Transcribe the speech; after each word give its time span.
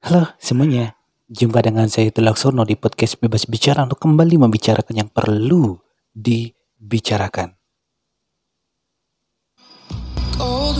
Halo 0.00 0.32
semuanya, 0.40 0.96
jumpa 1.28 1.60
dengan 1.60 1.84
saya 1.84 2.08
Tulak 2.08 2.40
Sorno 2.40 2.64
di 2.64 2.72
podcast 2.72 3.20
Bebas 3.20 3.44
Bicara 3.44 3.84
untuk 3.84 4.00
kembali 4.00 4.40
membicarakan 4.40 4.96
yang 4.96 5.12
perlu 5.12 5.76
dibicarakan. 6.16 7.52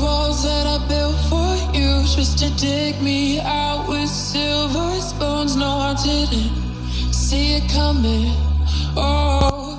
Walls 0.00 0.48
that 0.48 0.64
I 0.64 0.80
built 0.88 1.20
for 1.28 1.52
you 1.76 2.00
just 2.08 2.40
to 2.40 2.48
dig 2.56 2.96
me 3.04 3.44
out 3.44 3.84
with 3.92 4.08
silver 4.08 4.96
spoons. 5.04 5.52
No, 5.52 5.68
I 5.68 5.92
didn't 6.00 6.56
see 7.12 7.60
it 7.60 7.68
coming. 7.68 8.32
Oh, 8.96 9.76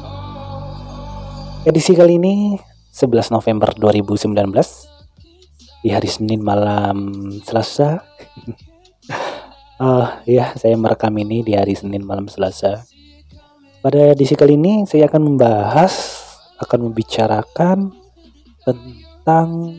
Edisi 1.65 1.97
kali 1.97 2.21
ini 2.21 2.61
11 2.93 3.33
November 3.33 3.73
2019 3.73 5.81
di 5.81 5.89
hari 5.89 6.05
Senin 6.05 6.45
malam 6.45 7.09
Selasa. 7.41 8.05
Eh 9.81 10.37
ya, 10.37 10.53
saya 10.53 10.77
merekam 10.77 11.09
ini 11.17 11.41
di 11.41 11.57
hari 11.57 11.73
Senin 11.73 12.05
malam 12.05 12.29
Selasa. 12.29 12.85
Pada 13.81 14.13
edisi 14.13 14.37
kali 14.37 14.53
ini 14.53 14.85
saya 14.85 15.09
akan 15.09 15.33
membahas, 15.33 16.21
akan 16.61 16.85
membicarakan 16.85 17.89
tentang 18.61 19.73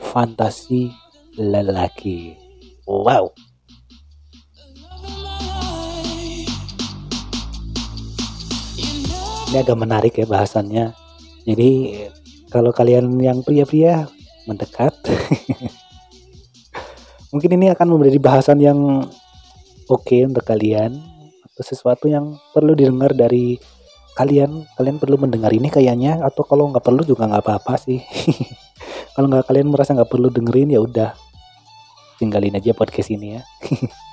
fantasi 0.00 0.88
lelaki. 1.36 2.40
Wow. 2.88 3.36
Ini 9.52 9.56
agak 9.60 9.76
menarik 9.76 10.16
ya 10.16 10.24
bahasannya. 10.24 10.96
Jadi 11.44 11.70
kalau 12.48 12.72
kalian 12.72 13.20
yang 13.20 13.44
pria-pria 13.44 14.08
mendekat, 14.48 14.96
mungkin 17.30 17.50
ini 17.56 17.66
akan 17.70 17.86
menjadi 17.98 18.18
bahasan 18.18 18.58
yang 18.62 18.78
oke 19.86 20.16
untuk 20.26 20.44
kalian 20.46 20.98
atau 21.50 21.62
sesuatu 21.62 22.06
yang 22.06 22.38
perlu 22.54 22.74
didengar 22.74 23.14
dari 23.14 23.58
kalian. 24.14 24.66
Kalian 24.74 24.96
perlu 24.98 25.16
mendengar 25.16 25.50
ini 25.54 25.70
kayaknya 25.70 26.20
atau 26.22 26.42
kalau 26.46 26.70
nggak 26.70 26.84
perlu 26.84 27.02
juga 27.06 27.26
nggak 27.30 27.42
apa-apa 27.46 27.74
sih. 27.78 28.02
kalau 29.14 29.30
nggak 29.30 29.46
kalian 29.46 29.70
merasa 29.70 29.94
nggak 29.94 30.10
perlu 30.10 30.28
dengerin 30.30 30.74
ya 30.74 30.80
udah 30.82 31.10
tinggalin 32.20 32.54
aja 32.54 32.76
podcast 32.76 33.10
ini 33.14 33.38
ya. 33.38 33.42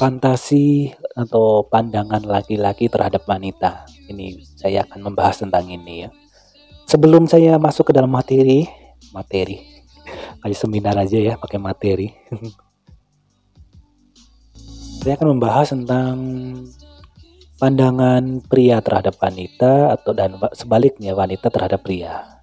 fantasi 0.00 0.96
atau 1.12 1.68
pandangan 1.68 2.24
laki-laki 2.24 2.88
terhadap 2.88 3.28
wanita. 3.28 3.84
Ini 4.08 4.40
saya 4.56 4.88
akan 4.88 5.12
membahas 5.12 5.44
tentang 5.44 5.68
ini 5.68 6.08
ya. 6.08 6.10
Sebelum 6.88 7.28
saya 7.28 7.60
masuk 7.60 7.92
ke 7.92 8.00
dalam 8.00 8.08
materi, 8.08 8.64
materi, 9.12 9.60
kayak 10.40 10.56
seminar 10.56 10.96
aja 10.96 11.20
ya 11.20 11.36
pakai 11.36 11.60
materi. 11.60 12.08
saya 15.04 15.20
akan 15.20 15.36
membahas 15.36 15.68
tentang 15.76 16.16
pandangan 17.60 18.40
pria 18.48 18.80
terhadap 18.80 19.20
wanita 19.20 20.00
atau 20.00 20.16
dan 20.16 20.40
sebaliknya 20.56 21.12
wanita 21.12 21.52
terhadap 21.52 21.84
pria. 21.84 22.40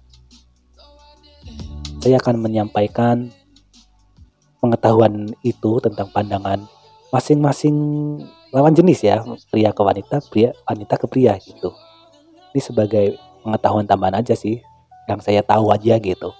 Saya 1.98 2.22
akan 2.22 2.38
menyampaikan 2.38 3.34
pengetahuan 4.62 5.34
itu 5.42 5.82
tentang 5.82 6.06
pandangan 6.14 6.77
masing-masing 7.08 7.76
lawan 8.52 8.72
jenis 8.76 9.04
ya 9.04 9.24
pria 9.48 9.72
ke 9.72 9.80
wanita 9.80 10.20
pria 10.28 10.52
wanita 10.68 10.94
ke 10.96 11.06
pria 11.08 11.36
gitu. 11.40 11.72
Ini 12.52 12.60
sebagai 12.64 13.16
pengetahuan 13.44 13.84
tambahan 13.84 14.20
aja 14.20 14.32
sih 14.32 14.60
yang 15.08 15.20
saya 15.20 15.40
tahu 15.40 15.72
aja 15.72 15.96
gitu. 16.00 16.32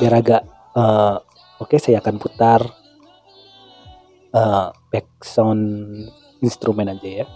Biar 0.00 0.14
agak 0.20 0.42
eh, 0.76 1.16
oke 1.60 1.76
saya 1.80 2.00
akan 2.04 2.16
putar 2.20 2.60
eh, 4.32 4.68
back 4.92 5.08
sound 5.24 5.64
instrumen 6.44 6.92
aja 6.92 7.24
ya 7.24 7.26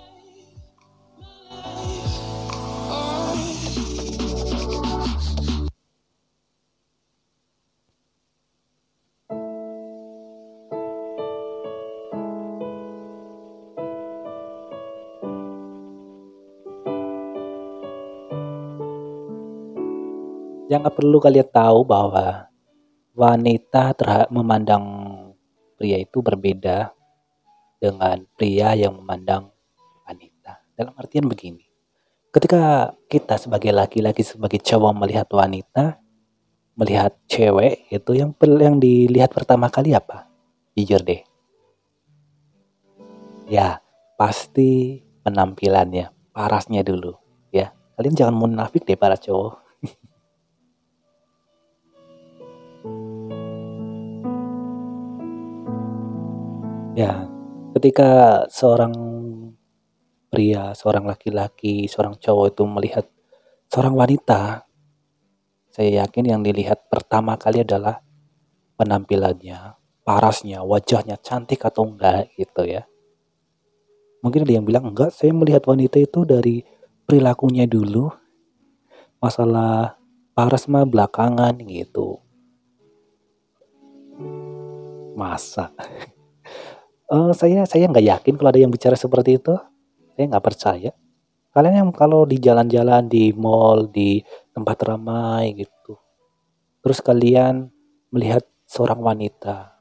yang 20.69 20.85
perlu 20.93 21.17
kalian 21.17 21.49
tahu 21.49 21.81
bahwa 21.83 22.53
wanita 23.17 23.97
terha- 23.97 24.29
memandang 24.29 24.85
pria 25.81 25.97
itu 25.97 26.21
berbeda 26.21 26.93
dengan 27.81 28.29
pria 28.37 28.77
yang 28.77 29.01
memandang 29.01 29.49
wanita. 30.05 30.61
Dalam 30.77 30.93
artian 31.01 31.25
begini, 31.25 31.65
ketika 32.29 32.93
kita 33.09 33.41
sebagai 33.41 33.73
laki-laki 33.73 34.21
sebagai 34.21 34.61
cowok 34.61 34.93
melihat 34.93 35.27
wanita, 35.33 35.97
melihat 36.77 37.17
cewek 37.27 37.89
itu 37.89 38.13
yang 38.15 38.37
yang 38.61 38.77
dilihat 38.77 39.33
pertama 39.33 39.73
kali 39.73 39.97
apa? 39.97 40.29
Jujur 40.77 41.01
deh. 41.03 41.25
Ya, 43.49 43.81
pasti 44.21 45.01
penampilannya, 45.25 46.13
parasnya 46.37 46.85
dulu, 46.85 47.17
ya. 47.49 47.73
Kalian 47.97 48.15
jangan 48.15 48.37
munafik 48.37 48.85
deh 48.85 48.95
para 48.95 49.17
cowok. 49.17 49.68
Ya, 56.99 57.31
ketika 57.79 58.43
seorang 58.51 58.91
pria, 60.35 60.75
seorang 60.75 61.07
laki-laki, 61.07 61.87
seorang 61.87 62.19
cowok 62.19 62.47
itu 62.51 62.63
melihat 62.67 63.07
seorang 63.71 63.95
wanita, 63.95 64.67
saya 65.71 66.03
yakin 66.03 66.27
yang 66.27 66.43
dilihat 66.43 66.91
pertama 66.91 67.39
kali 67.39 67.63
adalah 67.63 68.03
penampilannya, 68.75 69.79
parasnya, 70.03 70.67
wajahnya 70.67 71.23
cantik 71.23 71.63
atau 71.63 71.87
enggak 71.87 72.35
gitu 72.35 72.67
ya. 72.67 72.83
Mungkin 74.27 74.43
ada 74.43 74.59
yang 74.59 74.67
bilang 74.67 74.91
enggak, 74.91 75.15
saya 75.15 75.31
melihat 75.31 75.71
wanita 75.71 76.03
itu 76.03 76.27
dari 76.27 76.67
perilakunya 77.07 77.71
dulu. 77.71 78.11
Masalah 79.23 80.03
paras 80.35 80.67
mah 80.67 80.83
belakangan 80.83 81.63
gitu. 81.63 82.19
Masa? 85.15 85.71
Eh, 87.09 87.33
saya 87.33 87.65
saya 87.65 87.89
nggak 87.89 88.05
yakin 88.05 88.35
kalau 88.37 88.53
ada 88.53 88.61
yang 88.61 88.69
bicara 88.69 88.93
seperti 88.93 89.41
itu. 89.41 89.57
Saya 90.13 90.25
nggak 90.29 90.45
percaya. 90.45 90.93
Kalian 91.57 91.89
yang 91.89 91.91
kalau 91.97 92.29
di 92.29 92.37
jalan-jalan, 92.37 93.09
di 93.09 93.33
mall, 93.33 93.89
di 93.89 94.21
tempat 94.53 94.77
ramai 94.85 95.57
gitu. 95.57 95.97
Terus 96.85 97.01
kalian 97.01 97.73
melihat 98.13 98.45
seorang 98.69 99.01
wanita. 99.01 99.81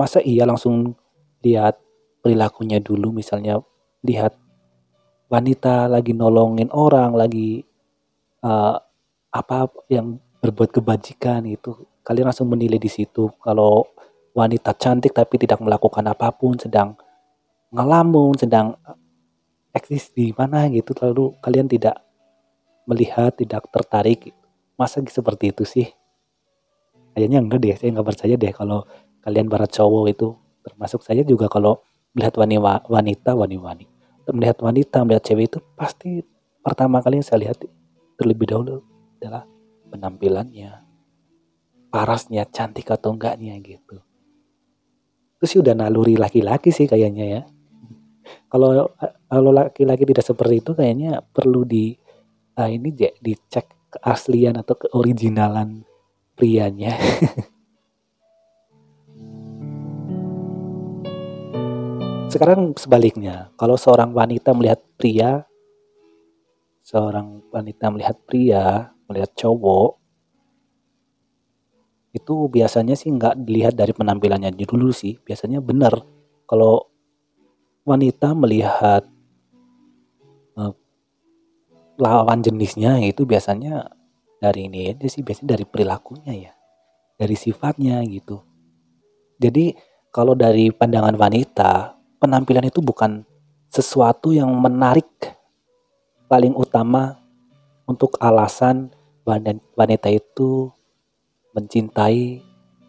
Masa 0.00 0.24
iya 0.24 0.48
langsung 0.48 0.96
lihat 1.44 1.76
perilakunya 2.24 2.80
dulu 2.80 3.12
misalnya 3.12 3.60
lihat 4.00 4.32
wanita 5.28 5.84
lagi 5.84 6.16
nolongin 6.16 6.72
orang, 6.72 7.12
lagi 7.12 7.60
eh, 8.40 8.76
apa 9.36 9.58
yang 9.92 10.16
berbuat 10.40 10.80
kebajikan 10.80 11.44
itu. 11.44 11.76
Kalian 12.00 12.32
langsung 12.32 12.48
menilai 12.48 12.80
di 12.80 12.88
situ 12.88 13.28
kalau 13.44 13.84
wanita 14.32 14.72
cantik 14.76 15.12
tapi 15.12 15.36
tidak 15.36 15.60
melakukan 15.60 16.04
apa 16.08 16.32
pun, 16.32 16.56
sedang 16.56 16.96
ngelamun, 17.72 18.36
sedang 18.36 18.76
eksis 19.72 20.12
di 20.12 20.32
mana 20.32 20.68
gitu, 20.72 20.92
lalu 21.00 21.36
kalian 21.40 21.68
tidak 21.68 21.96
melihat, 22.88 23.32
tidak 23.36 23.68
tertarik. 23.68 24.32
Masa 24.76 25.04
seperti 25.04 25.52
itu 25.52 25.64
sih? 25.64 25.86
Kayaknya 27.12 27.44
enggak 27.44 27.60
deh, 27.60 27.76
saya 27.76 27.90
nggak 27.92 28.08
percaya 28.08 28.34
deh 28.40 28.52
kalau 28.56 28.88
kalian 29.20 29.46
para 29.52 29.68
cowok 29.68 30.04
itu, 30.08 30.28
termasuk 30.64 31.04
saya 31.04 31.20
juga 31.24 31.46
kalau 31.48 31.84
melihat 32.16 32.34
wani- 32.40 32.84
wanita, 32.88 33.36
wani-wani, 33.36 33.84
melihat 34.32 34.58
wanita, 34.64 35.04
melihat 35.04 35.24
cewek 35.24 35.52
itu 35.52 35.58
pasti 35.76 36.24
pertama 36.64 37.04
kali 37.04 37.20
yang 37.20 37.26
saya 37.28 37.48
lihat 37.48 37.60
terlebih 38.16 38.48
dahulu 38.48 38.80
adalah 39.20 39.44
penampilannya, 39.92 40.72
parasnya, 41.92 42.48
cantik 42.48 42.88
atau 42.88 43.12
enggaknya 43.12 43.60
gitu 43.60 44.00
itu 45.42 45.58
sih 45.58 45.58
udah 45.58 45.74
naluri 45.74 46.14
laki-laki 46.14 46.70
sih 46.70 46.86
kayaknya 46.86 47.26
ya. 47.26 47.42
Kalau 48.46 48.94
kalau 49.26 49.50
laki-laki 49.50 50.06
tidak 50.06 50.22
seperti 50.22 50.62
itu 50.62 50.70
kayaknya 50.70 51.18
perlu 51.18 51.66
di 51.66 51.98
ah 52.54 52.70
ini 52.70 52.94
Jack 52.94 53.18
dicek 53.18 53.66
keaslian 53.90 54.54
atau 54.54 54.78
keoriginalan 54.78 55.82
prianya. 56.38 56.94
Sekarang 62.30 62.78
sebaliknya, 62.78 63.50
kalau 63.58 63.74
seorang 63.74 64.14
wanita 64.14 64.54
melihat 64.54 64.78
pria, 64.94 65.42
seorang 66.86 67.42
wanita 67.50 67.90
melihat 67.90 68.14
pria, 68.30 68.94
melihat 69.10 69.34
cowok, 69.34 70.01
itu 72.12 72.34
biasanya 72.52 72.92
sih 72.92 73.08
nggak 73.08 73.40
dilihat 73.48 73.74
dari 73.74 73.96
penampilannya 73.96 74.52
dulu 74.52 74.92
sih. 74.92 75.16
Biasanya 75.24 75.64
benar 75.64 75.96
kalau 76.44 76.92
wanita 77.88 78.36
melihat 78.36 79.08
uh, 80.60 80.76
lawan 81.96 82.44
jenisnya 82.44 83.00
itu 83.00 83.24
biasanya 83.24 83.88
dari 84.38 84.68
ini 84.68 84.92
aja 84.92 85.08
sih, 85.08 85.24
biasanya 85.24 85.56
dari 85.56 85.64
perilakunya 85.64 86.32
ya, 86.50 86.52
dari 87.16 87.32
sifatnya 87.32 88.04
gitu. 88.04 88.44
Jadi 89.40 89.72
kalau 90.12 90.36
dari 90.36 90.68
pandangan 90.68 91.16
wanita, 91.16 91.96
penampilan 92.20 92.68
itu 92.68 92.84
bukan 92.84 93.24
sesuatu 93.72 94.36
yang 94.36 94.52
menarik 94.52 95.08
paling 96.28 96.52
utama 96.52 97.16
untuk 97.88 98.20
alasan 98.20 98.92
wanita 99.72 100.12
itu 100.12 100.68
mencintai 101.52 102.40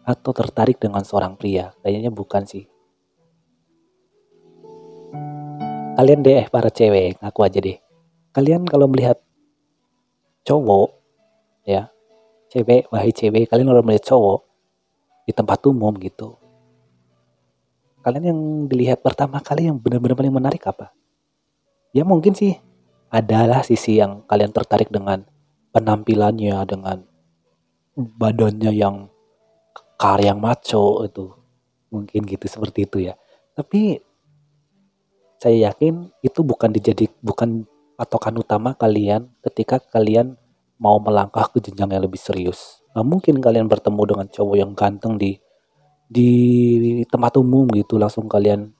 atau 0.04 0.30
tertarik 0.36 0.76
dengan 0.76 1.00
seorang 1.00 1.36
pria. 1.36 1.72
Kayaknya 1.80 2.12
bukan 2.12 2.44
sih. 2.44 2.64
Kalian 5.94 6.26
deh 6.26 6.44
para 6.50 6.68
cewek, 6.68 7.22
ngaku 7.22 7.40
aja 7.46 7.58
deh. 7.62 7.78
Kalian 8.34 8.66
kalau 8.66 8.90
melihat 8.90 9.22
cowok, 10.42 10.90
ya, 11.62 11.88
cewek, 12.50 12.90
wahai 12.90 13.14
cewek, 13.14 13.46
kalian 13.46 13.70
kalau 13.70 13.82
melihat 13.86 14.10
cowok 14.10 14.42
di 15.24 15.32
tempat 15.32 15.62
umum 15.70 15.94
gitu, 16.02 16.34
kalian 18.02 18.34
yang 18.34 18.40
dilihat 18.66 19.00
pertama 19.00 19.38
kali 19.38 19.70
yang 19.70 19.78
benar-benar 19.78 20.18
paling 20.18 20.34
menarik 20.34 20.66
apa? 20.66 20.90
Ya 21.94 22.02
mungkin 22.02 22.34
sih 22.34 22.58
adalah 23.06 23.62
sisi 23.62 24.02
yang 24.02 24.26
kalian 24.26 24.50
tertarik 24.50 24.90
dengan 24.90 25.22
penampilannya, 25.70 26.58
dengan 26.66 27.06
badannya 27.94 28.74
yang 28.74 29.08
kar 29.98 30.20
yang 30.20 30.38
maco 30.42 31.06
itu. 31.06 31.34
Mungkin 31.94 32.26
gitu 32.26 32.46
seperti 32.50 32.86
itu 32.86 32.98
ya. 33.10 33.14
Tapi 33.54 34.02
saya 35.38 35.70
yakin 35.70 36.10
itu 36.24 36.40
bukan 36.42 36.74
dijadi 36.74 37.06
bukan 37.22 37.68
patokan 37.94 38.34
utama 38.40 38.74
kalian 38.74 39.30
ketika 39.44 39.78
kalian 39.78 40.34
mau 40.80 40.98
melangkah 40.98 41.46
ke 41.46 41.62
jenjang 41.62 41.94
yang 41.94 42.02
lebih 42.02 42.18
serius. 42.18 42.82
Nah, 42.94 43.06
mungkin 43.06 43.38
kalian 43.38 43.70
bertemu 43.70 44.02
dengan 44.06 44.26
cowok 44.26 44.56
yang 44.58 44.72
ganteng 44.74 45.14
di 45.18 45.38
di 46.04 47.02
tempat 47.08 47.40
umum 47.40 47.66
gitu 47.72 47.96
langsung 47.96 48.28
kalian 48.28 48.70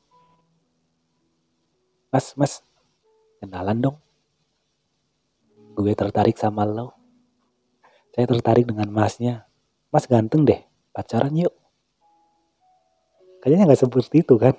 mas 2.13 2.37
mas 2.39 2.63
kenalan 3.43 3.81
dong 3.81 3.97
gue 5.75 5.91
tertarik 5.99 6.39
sama 6.39 6.63
lo 6.63 6.95
saya 8.15 8.31
tertarik 8.31 8.65
dengan 8.71 8.89
masnya 8.95 9.45
mas 9.91 10.07
ganteng 10.07 10.47
deh 10.47 10.63
pacaran 10.95 11.35
yuk 11.35 11.53
kayaknya 13.43 13.69
nggak 13.69 13.83
seperti 13.83 14.23
itu 14.23 14.39
kan 14.39 14.55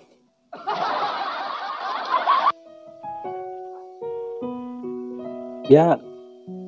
ya 5.65 5.97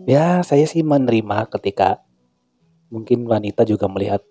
ya 0.10 0.42
saya 0.42 0.66
sih 0.66 0.82
menerima 0.82 1.52
ketika 1.52 2.02
mungkin 2.88 3.28
wanita 3.28 3.68
juga 3.68 3.86
melihat 3.92 4.24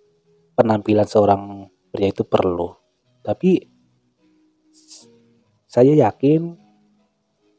penampilan 0.56 1.04
seorang 1.04 1.68
pria 1.92 2.08
itu 2.10 2.24
perlu. 2.24 2.72
Tapi 3.20 3.60
saya 5.68 5.92
yakin 5.92 6.56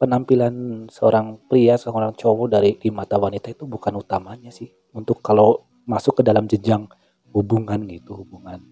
penampilan 0.01 0.88
seorang 0.89 1.38
pria, 1.45 1.77
seorang 1.77 2.17
cowok 2.17 2.47
dari 2.49 2.73
di 2.77 2.89
mata 2.89 3.21
wanita 3.21 3.53
itu 3.53 3.69
bukan 3.69 4.01
utamanya 4.01 4.49
sih. 4.49 4.73
Untuk 4.97 5.21
kalau 5.21 5.69
masuk 5.85 6.19
ke 6.19 6.23
dalam 6.25 6.49
jenjang 6.49 6.89
hubungan 7.29 7.85
gitu, 7.85 8.17
hubungan 8.25 8.65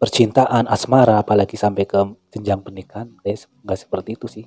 percintaan, 0.00 0.64
asmara, 0.64 1.20
apalagi 1.20 1.60
sampai 1.60 1.84
ke 1.84 2.00
jenjang 2.32 2.64
pernikahan, 2.64 3.12
saya 3.20 3.36
nggak 3.60 3.78
seperti 3.78 4.10
itu 4.16 4.26
sih. 4.28 4.46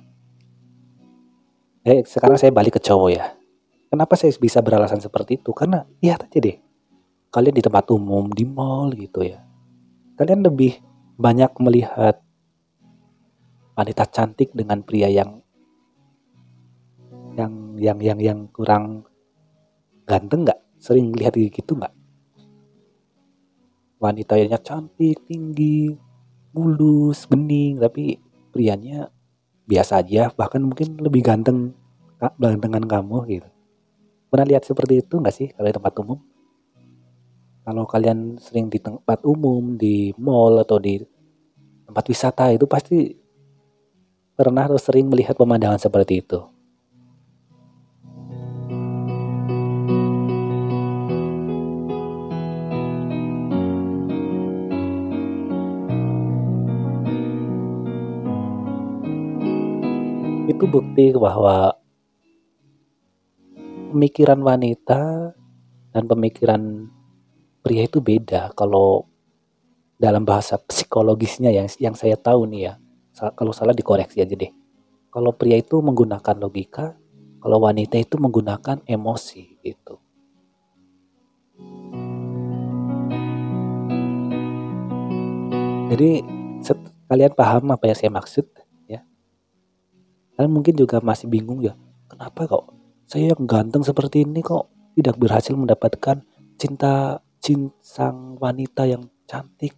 Eh, 1.86 2.02
sekarang 2.02 2.34
saya 2.34 2.50
balik 2.50 2.78
ke 2.78 2.82
cowok 2.82 3.10
ya. 3.14 3.38
Kenapa 3.86 4.18
saya 4.18 4.34
bisa 4.34 4.58
beralasan 4.58 4.98
seperti 4.98 5.38
itu? 5.38 5.54
Karena 5.54 5.86
lihat 6.02 6.26
aja 6.26 6.38
deh, 6.42 6.58
kalian 7.30 7.54
di 7.54 7.62
tempat 7.62 7.86
umum, 7.94 8.26
di 8.34 8.42
mall 8.42 8.90
gitu 8.98 9.22
ya. 9.22 9.38
Kalian 10.18 10.42
lebih 10.42 10.74
banyak 11.14 11.54
melihat 11.62 12.18
wanita 13.78 14.04
cantik 14.10 14.50
dengan 14.50 14.82
pria 14.82 15.06
yang 15.06 15.38
yang 17.38 17.78
yang 17.78 17.98
yang 18.02 18.18
yang 18.18 18.38
kurang 18.50 19.06
ganteng 20.04 20.44
nggak? 20.44 20.60
Sering 20.80 21.12
lihat 21.16 21.36
gitu 21.36 21.72
nggak? 21.76 21.94
Wanitanya 24.00 24.60
cantik, 24.60 25.24
tinggi, 25.24 25.96
mulus, 26.52 27.24
bening, 27.24 27.80
tapi 27.80 28.20
prianya 28.52 29.08
biasa 29.64 30.04
aja, 30.04 30.28
bahkan 30.36 30.60
mungkin 30.60 31.00
lebih 31.00 31.24
ganteng 31.24 31.72
dengan 32.40 32.84
kamu 32.84 33.16
gitu. 33.32 33.48
Pernah 34.28 34.46
lihat 34.48 34.62
seperti 34.68 35.00
itu 35.00 35.20
nggak 35.20 35.34
sih 35.34 35.48
kalau 35.56 35.68
di 35.68 35.76
tempat 35.76 35.94
umum? 36.00 36.18
kalau 37.64 37.88
kalian 37.88 38.36
sering 38.36 38.68
di 38.68 38.76
tempat 38.76 39.24
umum, 39.24 39.80
di 39.80 40.12
mall 40.20 40.60
atau 40.60 40.76
di 40.76 41.00
tempat 41.88 42.04
wisata 42.12 42.52
itu 42.52 42.68
pasti 42.68 43.16
pernah 44.36 44.68
atau 44.68 44.76
sering 44.76 45.08
melihat 45.08 45.32
pemandangan 45.32 45.80
seperti 45.80 46.20
itu. 46.20 46.44
Itu 60.64 60.80
bukti 60.80 61.12
bahwa 61.12 61.76
pemikiran 63.92 64.40
wanita 64.40 65.36
dan 65.92 66.02
pemikiran 66.08 66.88
pria 67.60 67.84
itu 67.84 68.00
beda. 68.00 68.48
Kalau 68.56 69.04
dalam 70.00 70.24
bahasa 70.24 70.56
psikologisnya 70.56 71.52
yang 71.52 71.68
yang 71.76 71.92
saya 71.92 72.16
tahu 72.16 72.48
nih 72.48 72.72
ya 72.72 72.80
kalau 73.36 73.52
salah 73.52 73.76
dikoreksi 73.76 74.24
aja 74.24 74.32
deh. 74.32 74.48
Kalau 75.12 75.36
pria 75.36 75.60
itu 75.60 75.84
menggunakan 75.84 76.32
logika 76.40 76.96
kalau 77.44 77.60
wanita 77.60 78.00
itu 78.00 78.16
menggunakan 78.16 78.80
emosi 78.88 79.60
gitu. 79.60 80.00
Jadi 85.92 86.24
kalian 87.04 87.36
paham 87.36 87.68
apa 87.68 87.84
yang 87.84 87.98
saya 88.00 88.08
maksud 88.08 88.63
kalian 90.34 90.52
mungkin 90.52 90.74
juga 90.74 90.98
masih 90.98 91.30
bingung 91.30 91.62
ya 91.62 91.74
kenapa 92.10 92.46
kok 92.46 92.64
saya 93.04 93.36
yang 93.36 93.44
ganteng 93.44 93.84
seperti 93.84 94.24
ini 94.24 94.40
kok 94.40 94.70
tidak 94.94 95.18
berhasil 95.18 95.52
mendapatkan 95.52 96.22
cinta 96.56 97.20
sang 97.84 98.40
wanita 98.40 98.88
yang 98.88 99.04
cantik, 99.28 99.76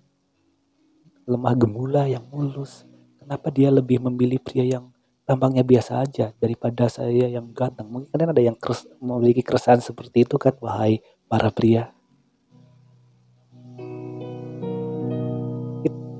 lemah 1.26 1.58
gemula 1.58 2.06
yang 2.06 2.22
mulus. 2.30 2.86
Kenapa 3.18 3.50
dia 3.50 3.74
lebih 3.74 3.98
memilih 3.98 4.38
pria 4.38 4.62
yang 4.62 4.94
tampangnya 5.26 5.66
biasa 5.66 6.06
aja 6.06 6.30
daripada 6.38 6.86
saya 6.86 7.26
yang 7.26 7.50
ganteng? 7.50 7.90
Mungkin 7.90 8.14
kalian 8.14 8.30
ada 8.30 8.42
yang 8.42 8.54
keres, 8.54 8.86
memiliki 9.02 9.42
keresahan 9.42 9.82
seperti 9.82 10.22
itu 10.22 10.38
kan, 10.38 10.54
wahai 10.62 11.02
para 11.26 11.50
pria. 11.50 11.90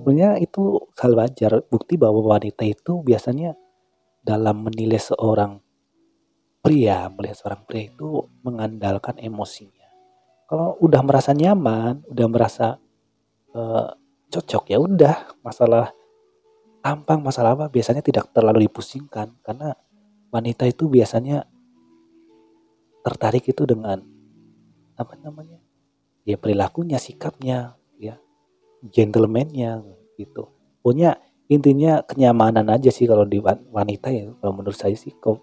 Sebenarnya 0.03 0.43
itu 0.43 0.83
hal 0.99 1.15
wajar, 1.15 1.63
bukti 1.71 1.95
bahwa 1.95 2.27
wanita 2.27 2.67
itu 2.67 3.07
biasanya 3.07 3.55
dalam 4.27 4.67
menilai 4.67 4.99
seorang 4.99 5.63
pria, 6.59 7.07
melihat 7.15 7.39
seorang 7.39 7.63
pria 7.63 7.87
itu 7.87 8.27
mengandalkan 8.43 9.15
emosinya. 9.23 9.87
Kalau 10.51 10.75
udah 10.83 11.01
merasa 11.07 11.31
nyaman, 11.31 12.03
udah 12.11 12.27
merasa 12.27 12.83
uh, 13.55 13.95
cocok 14.27 14.75
ya 14.75 14.79
udah. 14.83 15.17
Masalah 15.47 15.95
tampang 16.83 17.23
masalah 17.23 17.55
apa 17.55 17.67
biasanya 17.71 18.03
tidak 18.03 18.35
terlalu 18.35 18.67
dipusingkan. 18.67 19.39
Karena 19.47 19.79
wanita 20.35 20.67
itu 20.67 20.91
biasanya 20.91 21.47
tertarik 23.07 23.47
itu 23.47 23.63
dengan 23.63 24.03
apa 24.99 25.15
namanya 25.23 25.63
ya 26.27 26.35
perilakunya 26.35 26.99
sikapnya 26.99 27.79
ya 28.03 28.19
gentlemannya 28.83 29.87
gitu. 30.19 30.51
Punya 30.83 31.15
intinya 31.47 32.03
kenyamanan 32.03 32.67
aja 32.71 32.91
sih 32.91 33.07
kalau 33.07 33.27
di 33.27 33.39
wanita 33.43 34.11
ya. 34.11 34.31
Kalau 34.39 34.53
menurut 34.55 34.77
saya 34.77 34.95
sih 34.95 35.15
kok 35.15 35.43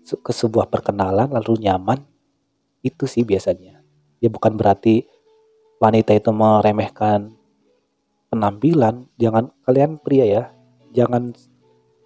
ke 0.00 0.32
sebuah 0.32 0.72
perkenalan 0.72 1.28
lalu 1.30 1.60
nyaman 1.60 2.00
itu 2.80 3.04
sih 3.04 3.24
biasanya. 3.24 3.84
Ya 4.20 4.28
bukan 4.32 4.56
berarti 4.56 5.04
wanita 5.80 6.16
itu 6.16 6.30
meremehkan 6.32 7.36
penampilan. 8.32 9.08
Jangan 9.20 9.52
kalian 9.64 10.00
pria 10.00 10.24
ya 10.24 10.42
jangan 10.90 11.32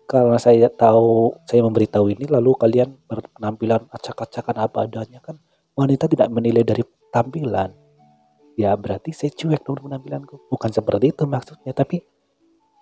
kalau 0.04 0.37
saya 0.37 0.68
tahu 0.68 1.33
saya 1.49 1.64
memberitahu 1.64 2.12
ini 2.12 2.28
lalu 2.28 2.52
kalian 2.61 2.92
berpenampilan 3.09 3.88
acak-acakan 3.88 4.68
apa 4.68 4.85
adanya 4.85 5.18
kan 5.25 5.40
wanita 5.73 6.06
tidak 6.06 6.28
menilai 6.28 6.62
dari 6.62 6.85
tampilan. 7.09 7.73
Ya 8.54 8.71
berarti 8.78 9.11
saya 9.11 9.35
cuek 9.35 9.66
dong 9.66 9.83
penampilanku. 9.83 10.47
Bukan 10.47 10.71
seperti 10.71 11.11
itu 11.11 11.26
maksudnya 11.26 11.75
tapi 11.75 12.04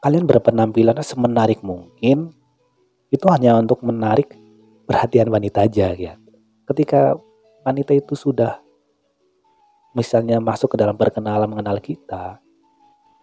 kalian 0.02 0.26
berpenampilan 0.26 0.99
semenarik 1.00 1.62
mungkin 1.62 2.35
itu 3.14 3.26
hanya 3.30 3.54
untuk 3.54 3.87
menarik 3.87 4.35
perhatian 4.82 5.30
wanita 5.30 5.62
aja 5.62 5.94
ya. 5.94 6.18
Ketika 6.66 7.14
wanita 7.62 7.94
itu 7.94 8.18
sudah 8.18 8.59
misalnya 9.94 10.42
masuk 10.42 10.75
ke 10.75 10.76
dalam 10.76 10.99
perkenalan 10.99 11.47
mengenal 11.47 11.78
kita, 11.78 12.42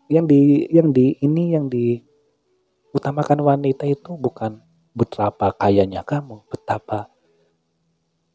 yang 0.07 0.23
di 0.23 0.71
yang 0.71 0.95
di 0.95 1.19
ini 1.19 1.53
yang 1.53 1.67
di 1.67 1.99
utamakan 2.95 3.43
wanita 3.43 3.83
itu 3.83 4.15
bukan 4.15 4.63
betapa 4.95 5.51
kayanya 5.59 6.01
kamu, 6.07 6.47
betapa 6.47 7.11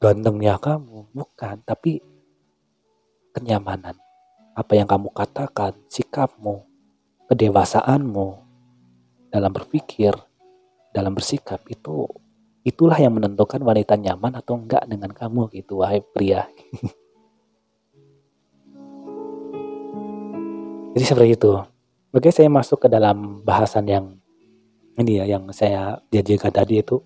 gantengnya 0.04 0.60
kamu, 0.60 1.08
bukan, 1.16 1.64
tapi 1.64 2.04
kenyamanan. 3.32 3.96
Apa 4.52 4.76
yang 4.76 4.86
kamu 4.86 5.10
katakan, 5.10 5.74
sikapmu, 5.88 6.73
kedewasaanmu 7.34 8.38
dalam 9.34 9.50
berpikir, 9.50 10.14
dalam 10.94 11.18
bersikap 11.18 11.66
itu 11.66 12.06
itulah 12.62 12.94
yang 12.94 13.18
menentukan 13.18 13.58
wanita 13.58 13.98
nyaman 13.98 14.38
atau 14.38 14.54
enggak 14.54 14.86
dengan 14.86 15.10
kamu 15.10 15.50
gitu 15.50 15.82
wahai 15.82 15.98
pria. 15.98 16.46
Jadi 20.94 21.02
seperti 21.02 21.34
itu. 21.34 21.58
Oke, 22.14 22.30
saya 22.30 22.46
masuk 22.46 22.86
ke 22.86 22.88
dalam 22.88 23.42
bahasan 23.42 23.90
yang 23.90 24.14
ini 24.94 25.18
ya 25.18 25.26
yang 25.26 25.50
saya 25.50 25.98
jajakan 26.14 26.54
tadi 26.54 26.78
itu 26.78 27.02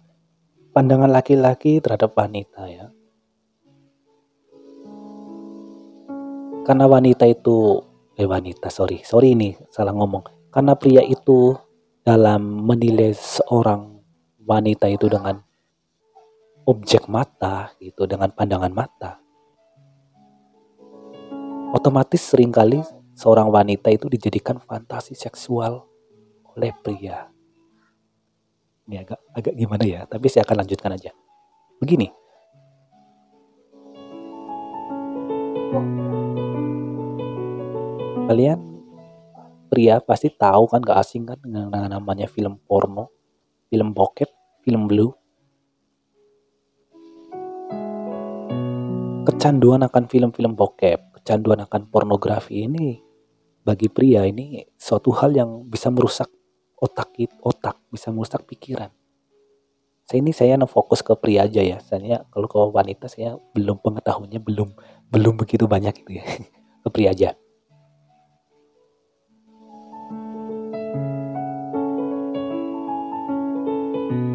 pandangan 0.77 1.09
laki-laki 1.09 1.81
terhadap 1.81 2.13
wanita 2.13 2.69
ya. 2.69 2.93
Karena 6.69 6.85
wanita 6.85 7.25
itu 7.25 7.88
eh 8.19 8.27
wanita 8.27 8.67
sorry 8.67 9.07
sorry 9.07 9.39
ini 9.39 9.55
salah 9.71 9.95
ngomong. 9.95 10.51
Karena 10.51 10.75
pria 10.75 11.07
itu 11.07 11.55
dalam 12.03 12.67
menilai 12.67 13.15
seorang 13.15 14.03
wanita 14.43 14.91
itu 14.91 15.07
dengan 15.07 15.39
objek 16.67 17.07
mata 17.07 17.71
gitu 17.79 18.11
dengan 18.11 18.35
pandangan 18.35 18.75
mata. 18.75 19.23
Otomatis 21.71 22.19
sering 22.19 22.51
kali 22.51 22.83
seorang 23.15 23.55
wanita 23.55 23.93
itu 23.95 24.11
dijadikan 24.11 24.59
fantasi 24.59 25.15
seksual 25.15 25.87
oleh 26.59 26.75
pria. 26.83 27.31
Ini 28.89 29.05
agak 29.05 29.21
agak 29.31 29.55
gimana 29.55 29.85
ya 29.87 30.01
tapi 30.11 30.27
saya 30.27 30.43
akan 30.43 30.67
lanjutkan 30.67 30.91
aja. 30.97 31.15
Begini 31.79 32.11
kalian 38.29 38.61
pria 39.73 40.05
pasti 40.05 40.29
tahu 40.29 40.69
kan 40.69 40.85
gak 40.85 41.01
asing 41.01 41.25
kan 41.25 41.41
dengan 41.41 41.73
namanya 41.89 42.29
film 42.29 42.61
porno, 42.61 43.09
film 43.73 43.97
bokep, 43.97 44.29
film 44.61 44.85
blue. 44.85 45.09
Kecanduan 49.25 49.81
akan 49.81 50.05
film-film 50.13 50.53
bokep, 50.53 51.17
kecanduan 51.21 51.65
akan 51.65 51.89
pornografi 51.89 52.69
ini 52.69 53.01
bagi 53.65 53.89
pria 53.89 54.29
ini 54.29 54.61
suatu 54.77 55.09
hal 55.17 55.33
yang 55.33 55.65
bisa 55.65 55.89
merusak 55.89 56.29
otak 56.77 57.17
otak, 57.41 57.81
bisa 57.89 58.13
merusak 58.13 58.45
pikiran. 58.45 58.93
Saya 60.05 60.25
ini 60.25 60.33
saya 60.33 60.57
fokus 60.65 61.05
ke 61.05 61.13
pria 61.21 61.45
aja 61.45 61.61
ya. 61.61 61.81
Saya 61.81 62.25
kalau 62.33 62.49
ke 62.49 62.57
wanita 62.57 63.09
saya 63.13 63.37
belum 63.53 63.81
pengetahuannya 63.85 64.41
belum 64.41 64.69
belum 65.13 65.35
begitu 65.37 65.69
banyak 65.69 66.01
itu 66.05 66.21
ya. 66.21 66.25
ke 66.85 66.89
pria 66.89 67.13
aja. 67.13 67.37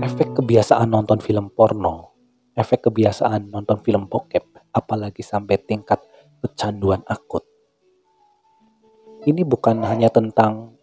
Efek 0.05 0.37
kebiasaan 0.37 0.85
nonton 0.85 1.17
film 1.17 1.49
porno, 1.49 2.13
efek 2.53 2.91
kebiasaan 2.91 3.49
nonton 3.49 3.81
film 3.81 4.05
bokep, 4.05 4.69
apalagi 4.69 5.25
sampai 5.25 5.57
tingkat 5.57 5.97
kecanduan 6.43 7.01
akut. 7.09 7.41
Ini 9.25 9.41
bukan 9.41 9.81
hanya 9.87 10.13
tentang 10.13 10.77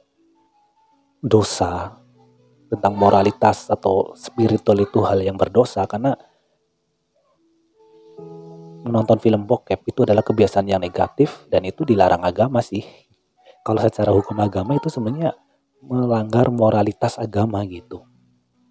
dosa, 1.23 2.01
tentang 2.73 2.99
moralitas 2.99 3.71
atau 3.71 4.17
spiritual 4.19 4.83
itu 4.83 4.99
hal 5.07 5.23
yang 5.23 5.39
berdosa 5.39 5.87
karena 5.87 6.19
menonton 8.83 9.23
film 9.23 9.47
bokep 9.47 9.87
itu 9.87 10.03
adalah 10.03 10.27
kebiasaan 10.27 10.67
yang 10.67 10.83
negatif 10.83 11.47
dan 11.47 11.63
itu 11.63 11.87
dilarang 11.87 12.27
agama 12.27 12.59
sih. 12.59 12.83
Kalau 13.63 13.79
secara 13.79 14.11
hukum 14.11 14.41
agama 14.41 14.75
itu 14.75 14.91
sebenarnya 14.91 15.37
melanggar 15.85 16.49
moralitas 16.49 17.21
agama 17.21 17.61
gitu. 17.69 18.10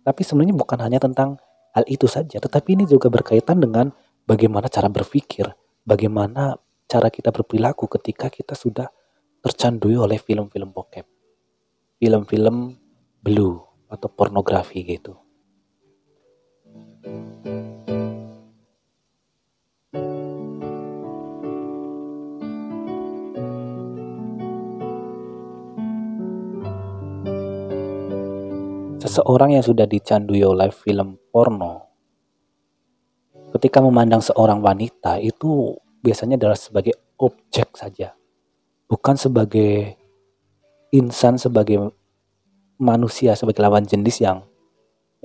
Tapi 0.10 0.26
sebenarnya 0.26 0.58
bukan 0.58 0.82
hanya 0.82 0.98
tentang 0.98 1.38
hal 1.78 1.86
itu 1.86 2.10
saja, 2.10 2.42
tetapi 2.42 2.74
ini 2.74 2.90
juga 2.90 3.14
berkaitan 3.14 3.62
dengan 3.62 3.94
bagaimana 4.26 4.66
cara 4.66 4.90
berpikir, 4.90 5.46
bagaimana 5.86 6.58
cara 6.90 7.14
kita 7.14 7.30
berperilaku 7.30 7.86
ketika 7.86 8.34
kita 8.34 8.58
sudah 8.58 8.90
tercandui 9.46 9.94
oleh 9.94 10.18
film-film 10.18 10.74
bokep, 10.74 11.06
film-film 12.02 12.74
blue 13.22 13.62
atau 13.86 14.10
pornografi 14.10 14.82
gitu. 14.82 15.14
Seseorang 29.10 29.58
yang 29.58 29.66
sudah 29.66 29.90
dicandui 29.90 30.46
oleh 30.46 30.70
film 30.70 31.18
porno, 31.34 31.82
ketika 33.58 33.82
memandang 33.82 34.22
seorang 34.22 34.62
wanita 34.62 35.18
itu 35.18 35.74
biasanya 36.06 36.38
adalah 36.38 36.54
sebagai 36.54 36.94
objek 37.18 37.74
saja, 37.74 38.14
bukan 38.86 39.18
sebagai 39.18 39.98
insan, 40.94 41.42
sebagai 41.42 41.90
manusia, 42.78 43.34
sebagai 43.34 43.66
lawan 43.66 43.82
jenis 43.82 44.22
yang 44.22 44.46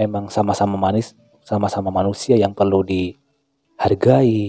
memang 0.01 0.33
sama-sama 0.33 0.81
manis, 0.81 1.13
sama-sama 1.45 1.93
manusia 1.93 2.41
yang 2.41 2.57
perlu 2.57 2.81
dihargai, 2.89 4.41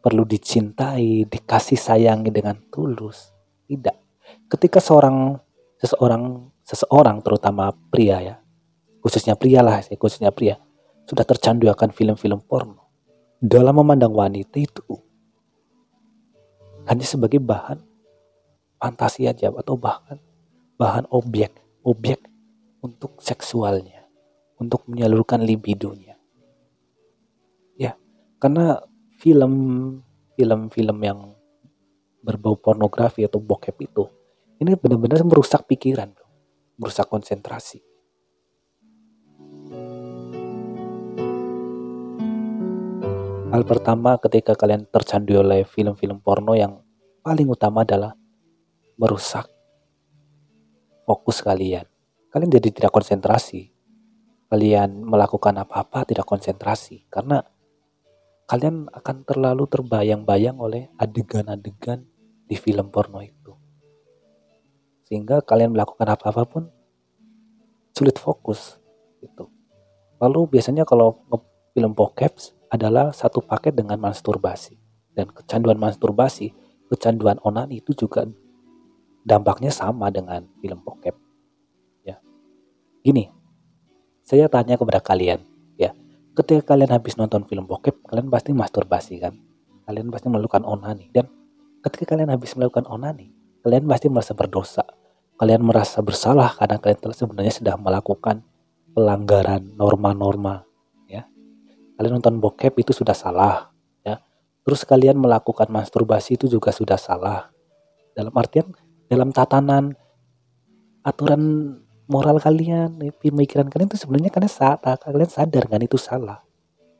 perlu 0.00 0.24
dicintai, 0.24 1.28
dikasih 1.28 1.76
sayangi 1.76 2.32
dengan 2.32 2.56
tulus. 2.72 3.28
Tidak. 3.68 4.24
Ketika 4.48 4.80
seorang 4.80 5.36
seseorang 5.76 6.48
seseorang 6.64 7.20
terutama 7.20 7.76
pria 7.92 8.24
ya 8.24 8.39
khususnya 9.00 9.36
pria 9.36 9.60
lah, 9.64 9.80
khususnya 9.82 10.32
pria, 10.32 10.60
sudah 11.08 11.24
tercandu 11.24 11.68
akan 11.72 11.90
film-film 11.90 12.40
porno. 12.44 12.88
Dalam 13.40 13.80
memandang 13.80 14.12
wanita 14.12 14.56
itu 14.60 14.84
hanya 16.84 17.04
sebagai 17.04 17.40
bahan 17.40 17.80
fantasi 18.80 19.28
aja 19.28 19.52
atau 19.52 19.76
bahkan 19.76 20.20
bahan 20.80 21.08
objek, 21.12 21.52
objek 21.84 22.20
untuk 22.80 23.20
seksualnya, 23.20 24.08
untuk 24.56 24.84
menyalurkan 24.88 25.44
libidonya. 25.44 26.16
Ya, 27.76 27.96
karena 28.40 28.80
film 29.20 29.52
film-film 30.36 30.98
yang 31.04 31.36
berbau 32.24 32.56
pornografi 32.56 33.24
atau 33.24 33.40
bokep 33.40 33.76
itu 33.80 34.04
ini 34.60 34.76
benar-benar 34.76 35.24
merusak 35.24 35.64
pikiran, 35.64 36.12
merusak 36.76 37.08
konsentrasi. 37.08 37.80
Hal 43.50 43.66
pertama 43.66 44.14
ketika 44.22 44.54
kalian 44.54 44.86
tercandu 44.86 45.42
oleh 45.42 45.66
film-film 45.66 46.22
porno 46.22 46.54
yang 46.54 46.86
paling 47.18 47.50
utama 47.50 47.82
adalah 47.82 48.14
merusak 48.94 49.50
fokus 51.02 51.42
kalian. 51.42 51.82
Kalian 52.30 52.46
jadi 52.46 52.70
tidak 52.70 52.94
konsentrasi. 52.94 53.74
Kalian 54.46 55.02
melakukan 55.02 55.58
apa-apa 55.66 56.06
tidak 56.06 56.30
konsentrasi 56.30 57.10
karena 57.10 57.42
kalian 58.46 58.86
akan 58.86 59.26
terlalu 59.26 59.66
terbayang-bayang 59.66 60.54
oleh 60.54 60.86
adegan-adegan 60.94 62.06
di 62.46 62.54
film 62.54 62.94
porno 62.94 63.18
itu. 63.18 63.58
Sehingga 65.10 65.42
kalian 65.42 65.74
melakukan 65.74 66.06
apa-apa 66.06 66.46
pun 66.46 66.70
sulit 67.98 68.14
fokus 68.14 68.78
gitu. 69.18 69.50
Lalu 70.22 70.54
biasanya 70.54 70.86
kalau 70.86 71.18
film 71.74 71.98
bokep 71.98 72.59
adalah 72.70 73.10
satu 73.10 73.42
paket 73.42 73.74
dengan 73.74 73.98
masturbasi. 73.98 74.78
Dan 75.10 75.28
kecanduan 75.34 75.76
masturbasi, 75.76 76.54
kecanduan 76.86 77.42
onani 77.42 77.82
itu 77.82 77.92
juga 77.92 78.24
dampaknya 79.26 79.74
sama 79.74 80.08
dengan 80.08 80.46
film 80.62 80.78
bokep. 80.80 81.12
Ya. 82.06 82.22
Gini, 83.02 83.28
saya 84.22 84.46
tanya 84.46 84.78
kepada 84.78 85.02
kalian, 85.02 85.42
ya. 85.74 85.90
Ketika 86.38 86.72
kalian 86.72 86.94
habis 86.94 87.18
nonton 87.18 87.42
film 87.44 87.66
bokep, 87.66 88.06
kalian 88.06 88.30
pasti 88.30 88.54
masturbasi 88.54 89.18
kan? 89.18 89.34
Kalian 89.84 90.06
pasti 90.14 90.30
melakukan 90.30 90.62
onani 90.62 91.10
dan 91.10 91.26
ketika 91.82 92.14
kalian 92.14 92.30
habis 92.30 92.54
melakukan 92.54 92.86
onani, 92.86 93.34
kalian 93.66 93.90
pasti 93.90 94.06
merasa 94.06 94.32
berdosa. 94.38 94.86
Kalian 95.34 95.66
merasa 95.66 95.98
bersalah 96.04 96.54
karena 96.54 96.78
kalian 96.78 97.00
telah 97.00 97.16
sebenarnya 97.16 97.50
sudah 97.50 97.74
melakukan 97.80 98.44
pelanggaran 98.92 99.74
norma-norma. 99.74 100.69
Kalian 102.00 102.16
nonton 102.16 102.40
bokep 102.40 102.80
itu 102.80 102.96
sudah 102.96 103.12
salah 103.12 103.68
ya. 104.00 104.16
Terus 104.64 104.88
kalian 104.88 105.20
melakukan 105.20 105.68
masturbasi 105.68 106.40
itu 106.40 106.48
juga 106.48 106.72
sudah 106.72 106.96
salah. 106.96 107.52
Dalam 108.16 108.32
artian 108.32 108.72
dalam 109.04 109.36
tatanan 109.36 109.92
aturan 111.04 111.76
moral 112.08 112.40
kalian, 112.40 112.96
pemikiran 113.20 113.68
kalian 113.68 113.92
itu 113.92 114.00
sebenarnya 114.00 114.32
kalian 114.32 114.48
saat 114.48 114.80
kalian 114.80 115.28
sadar 115.28 115.68
kan 115.68 115.84
itu 115.84 116.00
salah. 116.00 116.40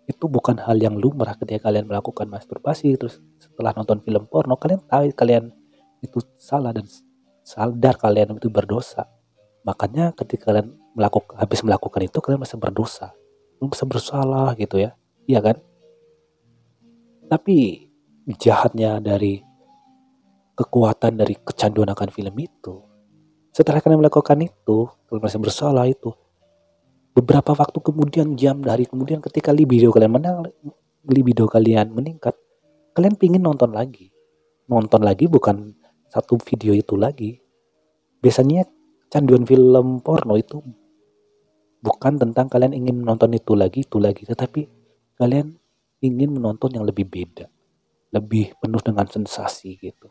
Itu 0.05 0.29
bukan 0.29 0.61
hal 0.61 0.77
yang 0.77 1.01
lumrah 1.01 1.33
ketika 1.33 1.73
kalian 1.73 1.89
melakukan 1.89 2.29
masturbasi 2.29 2.93
terus 3.01 3.25
setelah 3.41 3.73
nonton 3.73 4.05
film 4.05 4.29
porno 4.29 4.61
kalian 4.61 4.85
tahu 4.85 5.09
kalian 5.17 5.49
itu 6.05 6.21
salah 6.37 6.77
dan 6.77 6.85
sadar 7.41 7.97
kalian 7.97 8.37
itu 8.37 8.53
berdosa. 8.53 9.09
Makanya 9.65 10.13
ketika 10.13 10.53
kalian 10.53 10.77
melakukan 10.93 11.41
habis 11.41 11.65
melakukan 11.65 12.05
itu 12.05 12.21
kalian 12.21 12.45
masih 12.45 12.61
berdosa, 12.61 13.17
masih 13.69 13.89
bersalah 13.89 14.57
gitu 14.57 14.81
ya. 14.81 14.97
Iya 15.29 15.41
kan? 15.45 15.57
Tapi 17.29 17.87
jahatnya 18.41 18.99
dari 18.99 19.45
kekuatan 20.57 21.17
dari 21.17 21.35
kecanduan 21.41 21.89
akan 21.93 22.09
film 22.13 22.37
itu. 22.41 22.85
Setelah 23.51 23.83
kalian 23.83 24.05
melakukan 24.05 24.39
itu, 24.45 24.87
kalian 25.09 25.23
masih 25.25 25.41
bersalah 25.41 25.85
itu. 25.89 26.13
Beberapa 27.17 27.57
waktu 27.57 27.79
kemudian, 27.83 28.39
jam 28.39 28.63
dari 28.63 28.87
kemudian 28.87 29.19
ketika 29.19 29.51
libido 29.51 29.91
kalian 29.91 30.13
menang, 30.15 30.47
libido 31.09 31.51
kalian 31.51 31.91
meningkat, 31.91 32.37
kalian 32.95 33.19
pingin 33.19 33.43
nonton 33.43 33.75
lagi. 33.75 34.13
Nonton 34.71 35.03
lagi 35.03 35.27
bukan 35.27 35.75
satu 36.07 36.39
video 36.47 36.71
itu 36.71 36.95
lagi. 36.95 37.43
Biasanya 38.23 38.69
canduan 39.11 39.43
film 39.43 39.99
porno 40.05 40.39
itu 40.39 40.63
bukan 41.81 42.21
tentang 42.21 42.47
kalian 42.47 42.77
ingin 42.77 43.01
menonton 43.01 43.33
itu 43.33 43.57
lagi, 43.57 43.85
itu 43.85 43.97
lagi, 43.97 44.29
tetapi 44.29 44.69
kalian 45.17 45.57
ingin 46.01 46.33
menonton 46.33 46.73
yang 46.77 46.85
lebih 46.85 47.09
beda, 47.09 47.49
lebih 48.13 48.57
penuh 48.61 48.81
dengan 48.81 49.09
sensasi 49.09 49.77
gitu. 49.81 50.09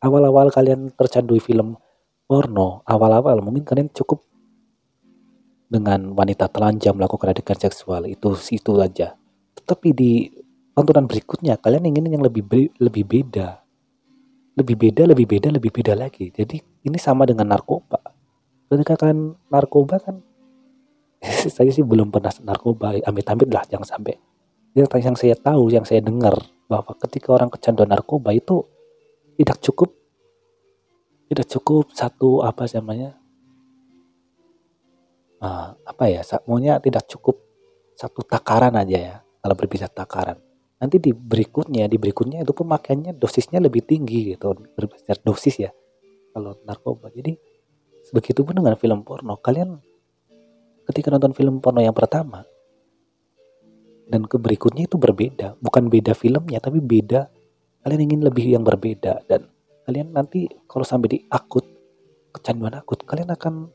Awal-awal 0.00 0.52
kalian 0.52 0.92
tercandu 0.92 1.40
film 1.40 1.76
porno, 2.28 2.84
awal-awal 2.84 3.40
mungkin 3.40 3.64
kalian 3.64 3.88
cukup 3.92 4.24
dengan 5.66 6.14
wanita 6.14 6.46
telanjang 6.46 6.94
melakukan 6.94 7.34
adegan 7.34 7.58
seksual 7.58 8.06
itu 8.06 8.36
itu 8.54 8.72
aja. 8.78 9.18
Tetapi 9.56 9.88
di 9.96 10.30
tontonan 10.76 11.10
berikutnya 11.10 11.58
kalian 11.58 11.90
ingin 11.90 12.20
yang 12.20 12.22
lebih 12.22 12.44
lebih 12.78 13.04
beda, 13.04 13.64
lebih 14.56 14.76
beda, 14.76 15.02
lebih 15.08 15.26
beda, 15.26 15.48
lebih 15.50 15.70
beda 15.72 15.92
lagi. 15.96 16.30
Jadi 16.30 16.60
ini 16.86 16.98
sama 17.00 17.26
dengan 17.26 17.50
narkoba. 17.50 17.98
Ketika 18.66 18.98
kalian 18.98 19.34
narkoba 19.50 19.98
kan, 20.02 20.22
saya 21.54 21.70
sih 21.72 21.84
belum 21.84 22.12
pernah 22.12 22.32
narkoba, 22.44 22.96
amit-amit 23.04 23.48
lah 23.50 23.64
jangan 23.66 23.86
sampai. 23.86 24.16
Yang 24.76 25.16
saya 25.16 25.36
tahu, 25.36 25.72
yang 25.72 25.88
saya 25.88 26.04
dengar 26.04 26.36
bahwa 26.68 26.92
ketika 27.00 27.32
orang 27.32 27.48
kecanduan 27.48 27.88
narkoba 27.88 28.36
itu 28.36 28.66
tidak 29.40 29.56
cukup, 29.64 29.90
tidak 31.32 31.46
cukup 31.48 31.84
satu 31.96 32.44
apa 32.44 32.68
namanya, 32.76 33.16
uh, 35.40 35.72
apa 35.80 36.04
ya, 36.12 36.20
maunya 36.44 36.76
tidak 36.78 37.08
cukup 37.08 37.40
satu 37.96 38.20
takaran 38.20 38.76
aja 38.76 38.98
ya. 39.00 39.16
Kalau 39.40 39.54
berbicara 39.56 39.88
takaran, 39.88 40.36
nanti 40.76 41.00
di 41.00 41.16
berikutnya 41.16 41.88
di 41.88 41.96
berikutnya 41.96 42.44
itu 42.44 42.52
pemakaiannya 42.52 43.16
dosisnya 43.16 43.64
lebih 43.64 43.84
tinggi 43.88 44.36
gitu 44.36 44.52
berbicara 44.76 45.16
dosis 45.24 45.56
ya 45.56 45.70
kalau 46.36 46.52
narkoba 46.68 47.08
jadi 47.08 47.32
begitu 48.12 48.44
pun 48.44 48.60
dengan 48.60 48.76
film 48.76 49.00
porno 49.00 49.40
kalian 49.40 49.80
ketika 50.86 51.10
nonton 51.10 51.34
film 51.34 51.58
porno 51.58 51.82
yang 51.82 51.94
pertama. 51.94 52.46
Dan 54.06 54.22
ke 54.30 54.38
berikutnya 54.38 54.86
itu 54.86 54.96
berbeda. 54.96 55.58
Bukan 55.58 55.90
beda 55.90 56.14
filmnya 56.14 56.62
tapi 56.62 56.78
beda. 56.78 57.26
Kalian 57.82 58.00
ingin 58.06 58.20
lebih 58.22 58.46
yang 58.54 58.62
berbeda. 58.62 59.26
Dan 59.26 59.50
kalian 59.82 60.14
nanti 60.14 60.46
kalau 60.70 60.86
sampai 60.86 61.08
di 61.10 61.18
akut 61.26 61.66
kecanduan 62.30 62.76
akut 62.78 63.02
kalian 63.02 63.32
akan 63.34 63.72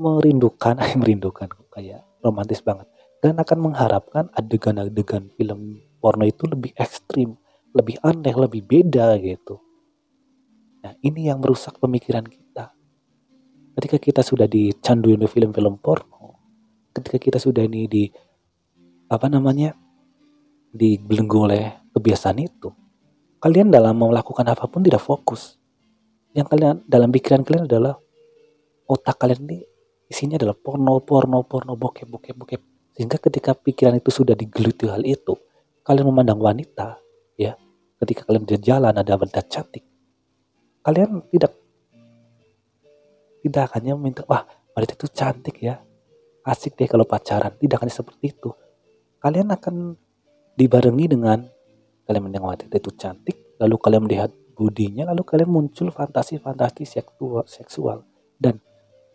merindukan 0.00 0.76
merindukan 1.00 1.48
kayak 1.72 2.04
romantis 2.20 2.60
banget. 2.60 2.84
Dan 3.20 3.36
akan 3.36 3.58
mengharapkan 3.72 4.32
adegan-adegan 4.32 5.28
film 5.36 5.80
porno 6.00 6.24
itu 6.24 6.48
lebih 6.48 6.72
ekstrim, 6.76 7.36
lebih 7.76 8.00
aneh, 8.00 8.32
lebih 8.32 8.64
beda 8.64 9.16
gitu. 9.20 9.60
Nah 10.80 10.96
ini 11.04 11.28
yang 11.28 11.44
merusak 11.44 11.76
pemikiran 11.76 12.24
kita. 12.24 12.72
Ketika 13.80 13.96
kita 13.96 14.20
sudah 14.20 14.44
dicanduin 14.44 15.24
film-film 15.24 15.80
porno, 15.80 16.36
ketika 16.92 17.16
kita 17.16 17.38
sudah 17.40 17.64
ini 17.64 17.88
di 17.88 18.04
apa 19.08 19.24
namanya 19.32 19.72
dibelenggu 20.68 21.48
oleh 21.48 21.88
kebiasaan 21.88 22.44
itu, 22.44 22.68
kalian 23.40 23.72
dalam 23.72 23.96
melakukan 23.96 24.44
apa 24.52 24.68
pun 24.68 24.84
tidak 24.84 25.00
fokus. 25.00 25.56
Yang 26.36 26.52
kalian 26.52 26.84
dalam 26.84 27.08
pikiran 27.08 27.40
kalian 27.40 27.64
adalah 27.72 27.96
otak 28.84 29.16
kalian 29.16 29.48
ini 29.48 29.64
isinya 30.12 30.36
adalah 30.36 30.60
porno, 30.60 31.00
porno, 31.00 31.40
porno, 31.48 31.72
bokep, 31.72 32.04
bokep, 32.04 32.36
bokep. 32.36 32.60
Sehingga 32.92 33.16
ketika 33.16 33.56
pikiran 33.56 33.96
itu 33.96 34.12
sudah 34.12 34.36
digeluti 34.36 34.92
hal 34.92 35.00
itu, 35.08 35.40
kalian 35.88 36.04
memandang 36.04 36.36
wanita, 36.36 37.00
ya, 37.40 37.56
ketika 37.96 38.28
kalian 38.28 38.44
di 38.44 38.60
jalan 38.60 38.92
ada 38.92 39.16
wanita 39.16 39.40
cantik, 39.48 39.88
kalian 40.84 41.24
tidak 41.32 41.59
tidak 43.40 43.72
hanya 43.76 43.96
minta, 43.96 44.22
wah 44.28 44.44
wanita 44.76 44.96
itu 44.96 45.08
cantik 45.10 45.56
ya, 45.60 45.80
asik 46.44 46.76
deh 46.76 46.88
kalau 46.88 47.04
pacaran. 47.08 47.56
Tidak 47.56 47.78
hanya 47.80 47.92
seperti 47.92 48.36
itu. 48.36 48.50
Kalian 49.20 49.52
akan 49.52 49.96
dibarengi 50.56 51.06
dengan 51.08 51.44
kalian 52.04 52.22
mendengar 52.26 52.56
wanita 52.56 52.76
itu 52.76 52.92
cantik, 52.96 53.56
lalu 53.60 53.76
kalian 53.80 54.02
melihat 54.04 54.30
budinya, 54.56 55.08
lalu 55.08 55.24
kalian 55.24 55.48
muncul 55.48 55.88
fantasi-fantasi 55.88 56.84
seksual, 56.84 57.48
seksual 57.48 58.04
dan 58.36 58.60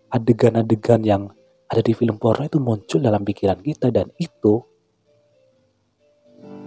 adegan-adegan 0.10 1.02
yang 1.06 1.30
ada 1.70 1.82
di 1.82 1.94
film 1.98 2.22
porno 2.22 2.46
itu 2.46 2.62
muncul 2.62 3.02
dalam 3.02 3.26
pikiran 3.26 3.58
kita 3.62 3.90
dan 3.90 4.14
itu 4.22 4.62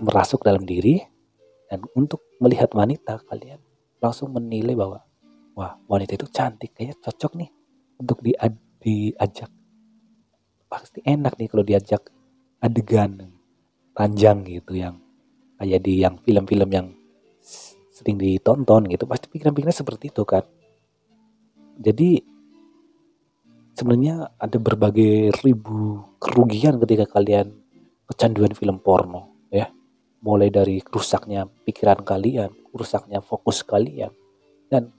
merasuk 0.03 0.43
dalam 0.43 0.63
diri 0.63 0.99
dan 1.71 1.83
untuk 1.95 2.23
melihat 2.43 2.71
wanita 2.75 3.23
kalian 3.27 3.59
langsung 3.99 4.31
menilai 4.31 4.75
bahwa 4.75 5.03
wah 5.59 5.75
wanita 5.91 6.15
itu 6.15 6.31
cantik 6.31 6.71
kayaknya 6.71 6.95
cocok 7.03 7.33
nih 7.35 7.51
untuk 7.99 8.23
di 8.23 8.31
diajak. 8.79 9.51
Pasti 10.71 11.03
enak 11.03 11.35
nih 11.35 11.49
kalau 11.51 11.67
diajak 11.67 12.07
adegan 12.63 13.35
panjang 13.91 14.47
gitu 14.47 14.79
yang 14.79 15.03
kayak 15.59 15.83
di 15.83 15.99
yang 16.07 16.15
film-film 16.23 16.71
yang 16.71 16.87
sering 17.91 18.15
ditonton 18.15 18.87
gitu. 18.87 19.03
Pasti 19.11 19.27
pikiran-pikiran 19.27 19.75
seperti 19.75 20.15
itu 20.15 20.23
kan 20.23 20.47
jadi 21.79 22.19
sebenarnya 23.79 24.35
ada 24.35 24.59
berbagai 24.59 25.31
ribu 25.47 26.03
kerugian 26.19 26.83
ketika 26.83 27.07
kalian 27.07 27.55
kecanduan 28.11 28.53
film 28.59 28.83
porno 28.83 29.47
ya. 29.55 29.71
Mulai 30.19 30.51
dari 30.51 30.83
rusaknya 30.83 31.47
pikiran 31.63 32.03
kalian, 32.03 32.51
rusaknya 32.75 33.23
fokus 33.23 33.63
kalian, 33.63 34.11
dan 34.67 34.91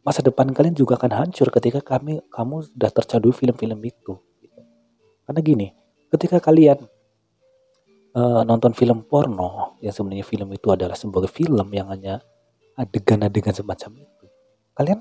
masa 0.00 0.24
depan 0.24 0.48
kalian 0.50 0.72
juga 0.72 0.96
akan 0.96 1.12
hancur 1.12 1.52
ketika 1.52 1.80
kami 1.84 2.20
kamu 2.32 2.66
sudah 2.66 2.90
tercandu 2.90 3.30
film-film 3.32 3.80
itu. 3.84 4.16
Karena 5.24 5.40
gini, 5.44 5.68
ketika 6.10 6.42
kalian 6.42 6.82
uh, 8.16 8.42
nonton 8.42 8.74
film 8.74 9.06
porno, 9.06 9.78
yang 9.84 9.94
sebenarnya 9.94 10.26
film 10.26 10.48
itu 10.50 10.68
adalah 10.72 10.96
sebuah 10.98 11.30
film 11.30 11.68
yang 11.70 11.92
hanya 11.92 12.18
adegan-adegan 12.74 13.52
semacam 13.54 14.02
itu, 14.02 14.26
kalian 14.74 15.00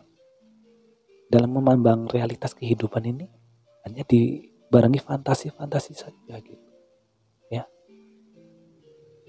dalam 1.32 1.50
memandang 1.50 2.10
realitas 2.10 2.52
kehidupan 2.58 3.06
ini 3.06 3.30
hanya 3.88 4.04
dibarengi 4.04 5.00
fantasi-fantasi 5.00 5.94
saja 5.96 6.36
gitu 6.42 6.70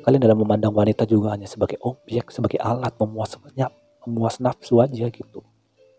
kalian 0.00 0.22
dalam 0.24 0.38
memandang 0.40 0.72
wanita 0.72 1.04
juga 1.04 1.37
hanya 1.37 1.46
sebagai 1.46 1.76
objek, 1.85 2.33
sebagai 2.33 2.56
alat 2.61 2.96
memuas 2.96 3.37
memuas 4.04 4.40
nafsu 4.40 4.80
aja 4.80 5.06
gitu. 5.12 5.44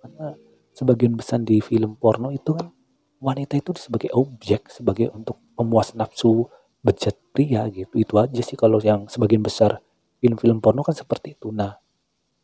Karena 0.02 0.34
sebagian 0.74 1.14
besar 1.14 1.40
di 1.46 1.62
film 1.62 1.96
porno 1.96 2.34
itu 2.34 2.58
kan 2.58 2.74
wanita 3.22 3.56
itu 3.62 3.72
sebagai 3.78 4.10
objek, 4.18 4.68
sebagai 4.74 5.14
untuk 5.14 5.38
memuas 5.56 5.94
nafsu 5.94 6.50
budget 6.82 7.22
pria 7.32 7.70
gitu. 7.70 7.94
Itu 7.96 8.18
aja 8.18 8.42
sih 8.42 8.58
kalau 8.58 8.82
yang 8.82 9.06
sebagian 9.08 9.46
besar 9.46 9.80
film-film 10.20 10.60
porno 10.60 10.82
kan 10.82 10.98
seperti 10.98 11.38
itu. 11.38 11.54
Nah 11.54 11.78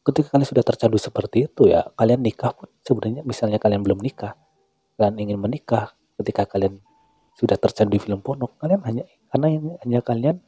ketika 0.06 0.38
kalian 0.38 0.48
sudah 0.48 0.64
tercandu 0.64 0.96
seperti 0.96 1.52
itu 1.52 1.68
ya 1.68 1.84
kalian 2.00 2.24
nikah 2.24 2.56
pun 2.56 2.72
sebenarnya 2.80 3.28
misalnya 3.28 3.60
kalian 3.60 3.84
belum 3.84 4.00
nikah 4.00 4.40
kalian 4.96 5.20
ingin 5.20 5.36
menikah 5.36 6.00
ketika 6.16 6.48
kalian 6.48 6.80
sudah 7.36 7.60
tercandu 7.60 7.92
di 7.92 8.00
film 8.00 8.24
porno 8.24 8.56
kalian 8.56 8.88
hanya 8.88 9.04
karena 9.28 9.76
hanya 9.84 10.00
kalian 10.00 10.40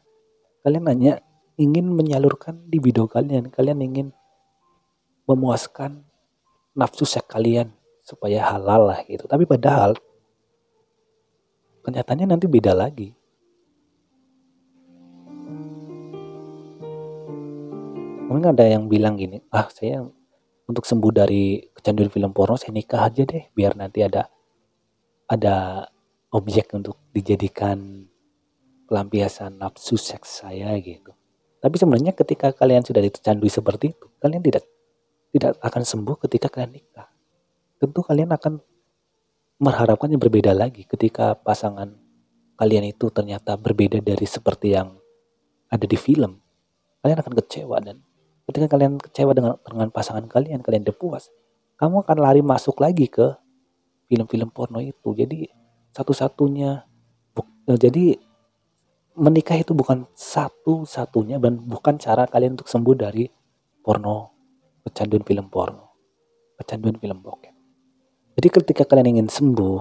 kalian 0.63 0.85
hanya 0.87 1.13
ingin 1.59 1.91
menyalurkan 1.91 2.63
di 2.71 2.79
video 2.79 3.05
kalian. 3.05 3.51
Kalian 3.51 3.83
ingin 3.83 4.07
memuaskan 5.27 6.07
nafsu 6.77 7.05
seks 7.05 7.25
kalian 7.25 7.73
supaya 8.03 8.41
halal 8.49 8.89
lah 8.89 8.99
gitu. 9.05 9.29
Tapi 9.29 9.45
padahal 9.45 9.93
kenyataannya 11.85 12.27
nanti 12.29 12.45
beda 12.49 12.73
lagi. 12.73 13.13
Mungkin 18.29 18.53
ada 18.53 18.65
yang 18.65 18.85
bilang 18.85 19.17
gini 19.17 19.41
ah 19.49 19.65
saya 19.73 20.05
untuk 20.69 20.85
sembuh 20.85 21.09
dari 21.09 21.57
kecanduan 21.73 22.13
film 22.13 22.29
porno 22.29 22.53
saya 22.53 22.77
nikah 22.77 23.09
aja 23.09 23.25
deh 23.25 23.49
biar 23.57 23.73
nanti 23.73 24.05
ada 24.05 24.29
ada 25.25 25.85
objek 26.29 26.69
untuk 26.77 27.09
dijadikan 27.09 28.05
pelampiasan 28.85 29.57
nafsu 29.57 29.97
seks 29.97 30.45
saya 30.45 30.77
gitu. 30.77 31.09
Tapi 31.57 31.75
sebenarnya 31.75 32.13
ketika 32.13 32.53
kalian 32.53 32.85
sudah 32.85 33.01
dicandui 33.01 33.49
seperti 33.49 33.97
itu 33.97 34.05
kalian 34.21 34.45
tidak 34.45 34.61
tidak 35.29 35.57
akan 35.61 35.83
sembuh 35.85 36.15
ketika 36.27 36.49
kalian 36.49 36.77
nikah 36.77 37.09
tentu 37.77 38.01
kalian 38.03 38.33
akan 38.33 38.59
mengharapkan 39.59 40.11
yang 40.11 40.21
berbeda 40.21 40.55
lagi 40.55 40.87
ketika 40.87 41.35
pasangan 41.35 41.95
kalian 42.59 42.91
itu 42.91 43.07
ternyata 43.11 43.55
berbeda 43.55 44.03
dari 44.03 44.27
seperti 44.27 44.75
yang 44.75 44.95
ada 45.69 45.85
di 45.85 45.95
film 45.95 46.39
kalian 47.03 47.19
akan 47.23 47.33
kecewa 47.39 47.77
dan 47.79 48.03
Ketika 48.49 48.65
kalian 48.65 48.97
kecewa 48.97 49.37
dengan 49.37 49.61
dengan 49.61 49.93
pasangan 49.93 50.25
kalian, 50.25 50.65
kalian 50.65 50.81
udah 50.89 50.97
puas, 50.97 51.29
kamu 51.77 52.01
akan 52.01 52.17
lari 52.17 52.41
masuk 52.41 52.81
lagi 52.81 53.05
ke 53.05 53.37
film-film 54.09 54.49
porno 54.49 54.81
itu. 54.81 55.13
Jadi 55.13 55.45
satu-satunya 55.93 56.81
eh, 57.69 57.77
jadi 57.77 58.17
menikah 59.21 59.53
itu 59.53 59.77
bukan 59.77 60.09
satu-satunya 60.17 61.37
dan 61.37 61.61
bukan 61.61 62.01
cara 62.01 62.25
kalian 62.25 62.57
untuk 62.57 62.65
sembuh 62.65 62.97
dari 62.97 63.29
porno, 63.85 64.33
kecanduan 64.89 65.21
film 65.21 65.45
porno, 65.47 65.93
kecanduan 66.57 66.97
film 66.97 67.21
bokep. 67.21 67.53
Jadi 68.35 68.47
ketika 68.49 68.83
kalian 68.89 69.17
ingin 69.17 69.27
sembuh 69.29 69.79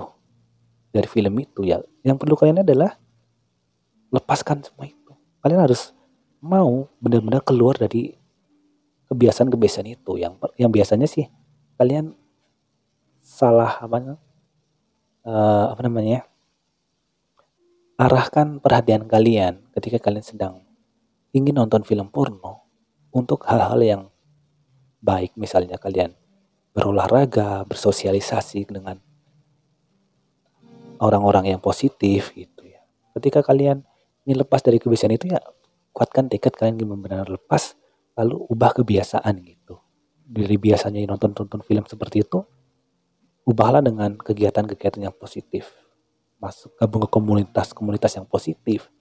dari 0.92 1.08
film 1.08 1.34
itu 1.40 1.64
ya, 1.64 1.80
yang 2.04 2.20
perlu 2.20 2.36
kalian 2.36 2.60
adalah 2.60 2.94
lepaskan 4.12 4.60
semua 4.60 4.86
itu. 4.86 5.12
Kalian 5.40 5.64
harus 5.64 5.96
mau 6.44 6.86
benar-benar 7.02 7.42
keluar 7.42 7.74
dari 7.74 8.14
kebiasaan-kebiasaan 9.08 9.88
itu 9.88 10.20
yang 10.20 10.36
yang 10.60 10.68
biasanya 10.68 11.08
sih 11.08 11.26
kalian 11.80 12.12
salah 13.24 13.80
apa 13.80 14.20
uh, 15.24 15.66
apa 15.72 15.80
namanya 15.88 16.28
arahkan 17.98 18.60
perhatian 18.62 19.08
kalian 19.08 19.64
ketika 19.74 19.98
kalian 19.98 20.22
sedang 20.22 20.54
ingin 21.32 21.56
nonton 21.56 21.82
film 21.82 22.12
porno 22.12 22.68
untuk 23.10 23.48
hal-hal 23.48 23.80
yang 23.80 24.02
baik 24.98 25.34
misalnya 25.38 25.78
kalian 25.78 26.14
berolahraga 26.74 27.66
bersosialisasi 27.66 28.70
dengan 28.70 29.02
orang-orang 31.02 31.54
yang 31.56 31.60
positif 31.62 32.34
gitu 32.34 32.66
ya. 32.66 32.82
Ketika 33.18 33.42
kalian 33.42 33.82
ingin 34.26 34.38
lepas 34.44 34.62
dari 34.62 34.78
kebiasaan 34.82 35.14
itu 35.14 35.30
ya 35.30 35.40
kuatkan 35.94 36.30
tekad 36.30 36.54
kalian 36.54 36.78
ingin 36.78 36.94
benar-benar 36.94 37.26
lepas 37.30 37.74
lalu 38.18 38.38
ubah 38.50 38.74
kebiasaan 38.74 39.34
gitu. 39.42 39.78
Dari 40.28 40.60
biasanya 40.60 41.02
nonton-nonton 41.08 41.64
film 41.64 41.86
seperti 41.88 42.26
itu 42.26 42.44
ubahlah 43.48 43.80
dengan 43.80 44.18
kegiatan-kegiatan 44.18 45.08
yang 45.08 45.14
positif. 45.16 45.72
Masuk 46.38 46.76
gabung 46.78 47.06
ke 47.06 47.10
komunitas-komunitas 47.10 48.20
yang 48.20 48.26
positif. 48.28 48.92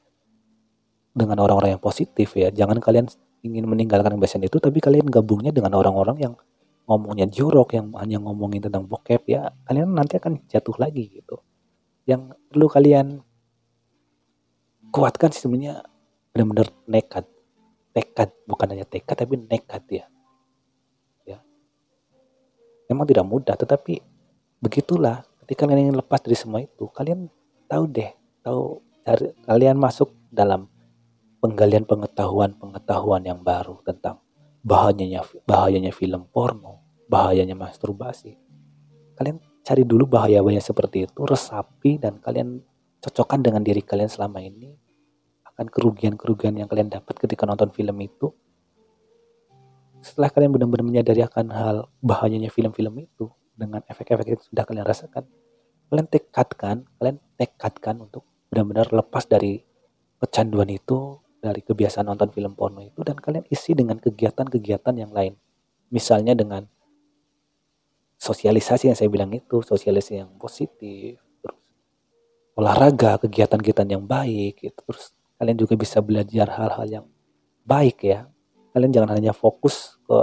Dengan 1.12 1.42
orang-orang 1.42 1.76
yang 1.78 1.84
positif 1.84 2.38
ya 2.38 2.54
jangan 2.54 2.78
kalian 2.78 3.10
ingin 3.46 3.66
meninggalkan 3.70 4.18
kebiasaan 4.18 4.46
itu 4.46 4.58
tapi 4.58 4.82
kalian 4.82 5.08
gabungnya 5.08 5.54
dengan 5.54 5.78
orang-orang 5.78 6.18
yang 6.18 6.34
ngomongnya 6.88 7.28
jorok 7.28 7.76
yang 7.76 7.92
hanya 8.00 8.18
ngomongin 8.24 8.64
tentang 8.64 8.88
bokep 8.88 9.28
ya 9.28 9.52
kalian 9.68 9.92
nanti 9.92 10.18
akan 10.18 10.48
jatuh 10.48 10.76
lagi 10.80 11.20
gitu. 11.20 11.44
Yang 12.08 12.40
perlu 12.48 12.68
kalian 12.72 13.08
kuatkan 14.90 15.36
sebenarnya 15.36 15.84
benar-benar 16.32 16.72
nekat. 16.88 17.26
Tekad 17.92 18.30
bukan 18.48 18.68
hanya 18.72 18.86
tekad 18.88 19.18
tapi 19.20 19.36
nekat 19.36 19.84
ya. 19.90 20.06
Ya. 21.28 21.38
Memang 22.88 23.04
tidak 23.10 23.26
mudah 23.28 23.56
tetapi 23.60 24.00
begitulah. 24.64 25.28
Ketika 25.44 25.64
kalian 25.64 25.92
ingin 25.92 26.00
lepas 26.00 26.20
dari 26.24 26.36
semua 26.36 26.60
itu 26.60 26.92
kalian 26.92 27.32
tahu 27.72 27.84
deh 27.88 28.12
tahu 28.44 28.84
cari, 29.04 29.32
kalian 29.48 29.76
masuk 29.80 30.12
dalam 30.32 30.68
penggalian 31.38 31.86
pengetahuan 31.86 32.58
pengetahuan 32.58 33.22
yang 33.24 33.40
baru 33.42 33.78
tentang 33.86 34.22
bahayanya 34.66 35.24
bahayanya 35.46 35.94
film 35.94 36.28
porno 36.30 36.82
bahayanya 37.08 37.56
masturbasi. 37.56 38.36
Kalian 39.16 39.40
cari 39.64 39.88
dulu 39.88 40.06
bahaya-bahaya 40.06 40.60
seperti 40.60 41.08
itu 41.08 41.24
resapi 41.24 41.98
dan 41.98 42.20
kalian 42.20 42.60
cocokkan 43.00 43.40
dengan 43.42 43.64
diri 43.64 43.80
kalian 43.80 44.12
selama 44.12 44.44
ini. 44.44 44.76
Akan 45.48 45.72
kerugian-kerugian 45.72 46.54
yang 46.54 46.70
kalian 46.70 46.92
dapat 46.92 47.18
ketika 47.18 47.48
nonton 47.48 47.74
film 47.74 47.98
itu. 48.04 48.30
Setelah 50.04 50.30
kalian 50.30 50.54
benar-benar 50.54 50.86
menyadari 50.86 51.26
akan 51.26 51.50
hal 51.50 51.76
bahayanya 52.04 52.54
film-film 52.54 52.94
itu 53.02 53.32
dengan 53.58 53.82
efek-efek 53.90 54.26
yang 54.30 54.42
sudah 54.44 54.64
kalian 54.70 54.86
rasakan 54.86 55.26
kalian 55.88 56.08
tekadkan 56.12 56.78
kalian 57.00 57.18
tekadkan 57.40 57.96
untuk 58.04 58.28
benar-benar 58.52 58.92
lepas 58.92 59.24
dari 59.26 59.64
kecanduan 60.20 60.68
itu 60.68 61.20
dari 61.38 61.62
kebiasaan 61.62 62.08
nonton 62.10 62.34
film 62.34 62.58
porno 62.58 62.82
itu 62.82 63.02
dan 63.06 63.18
kalian 63.18 63.46
isi 63.48 63.78
dengan 63.78 64.02
kegiatan-kegiatan 64.02 64.96
yang 64.98 65.12
lain 65.14 65.38
misalnya 65.94 66.34
dengan 66.34 66.66
sosialisasi 68.18 68.90
yang 68.90 68.98
saya 68.98 69.10
bilang 69.14 69.30
itu 69.32 69.62
sosialisasi 69.62 70.26
yang 70.26 70.32
positif 70.42 71.22
terus 71.42 71.60
olahraga 72.58 73.22
kegiatan-kegiatan 73.22 73.88
yang 73.88 74.04
baik 74.04 74.60
gitu 74.60 74.82
terus 74.90 75.14
kalian 75.38 75.58
juga 75.58 75.74
bisa 75.78 76.02
belajar 76.02 76.50
hal-hal 76.58 76.86
yang 76.90 77.06
baik 77.68 78.02
ya. 78.08 78.26
Kalian 78.72 78.92
jangan 78.96 79.12
hanya 79.20 79.36
fokus 79.36 80.00
ke 80.08 80.18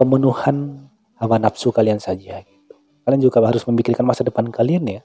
pemenuhan 0.00 0.88
hawa 1.20 1.36
nafsu 1.36 1.68
kalian 1.70 2.00
saja 2.00 2.40
gitu. 2.42 2.74
Kalian 3.04 3.20
juga 3.20 3.44
harus 3.44 3.62
memikirkan 3.68 4.02
masa 4.02 4.24
depan 4.24 4.48
kalian 4.48 4.84
ya. 4.88 5.02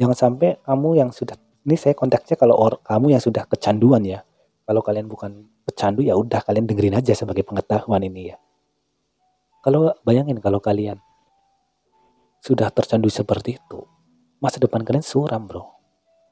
Jangan 0.00 0.16
sampai 0.16 0.56
kamu 0.64 1.02
yang 1.02 1.10
sudah 1.12 1.36
ini 1.68 1.76
saya 1.76 1.92
konteksnya 1.92 2.40
kalau 2.40 2.56
or, 2.56 2.80
kamu 2.80 3.12
yang 3.18 3.22
sudah 3.22 3.44
kecanduan 3.44 4.00
ya. 4.06 4.24
Kalau 4.70 4.86
kalian 4.86 5.10
bukan 5.10 5.50
pecandu 5.66 6.06
ya 6.06 6.14
udah 6.14 6.46
kalian 6.46 6.70
dengerin 6.70 6.94
aja 6.94 7.10
sebagai 7.10 7.42
pengetahuan 7.42 8.06
ini 8.06 8.30
ya. 8.30 8.38
Kalau 9.66 9.90
bayangin 10.06 10.38
kalau 10.38 10.62
kalian 10.62 11.02
sudah 12.38 12.70
tercandu 12.70 13.10
seperti 13.10 13.58
itu, 13.58 13.82
masa 14.40 14.56
depan 14.56 14.80
kalian 14.80 15.04
suram 15.04 15.44
bro 15.44 15.68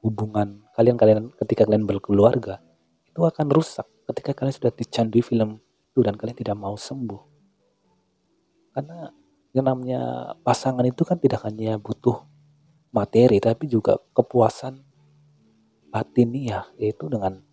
hubungan 0.01 0.65
kalian 0.73 0.97
kalian 0.97 1.29
ketika 1.37 1.69
kalian 1.69 1.85
berkeluarga 1.85 2.57
itu 3.05 3.21
akan 3.21 3.47
rusak 3.53 3.85
ketika 4.09 4.33
kalian 4.33 4.55
sudah 4.57 4.71
dicandui 4.73 5.21
film 5.21 5.61
itu 5.93 5.99
dan 6.01 6.17
kalian 6.17 6.33
tidak 6.33 6.57
mau 6.57 6.73
sembuh 6.73 7.21
karena 8.73 9.13
yang 9.53 9.65
namanya 9.69 10.01
pasangan 10.41 10.81
itu 10.89 11.05
kan 11.05 11.21
tidak 11.21 11.45
hanya 11.45 11.77
butuh 11.77 12.25
materi 12.89 13.37
tapi 13.37 13.69
juga 13.69 14.01
kepuasan 14.17 14.81
batin 15.93 16.33
ya 16.33 16.65
yaitu 16.81 17.05
dengan 17.11 17.45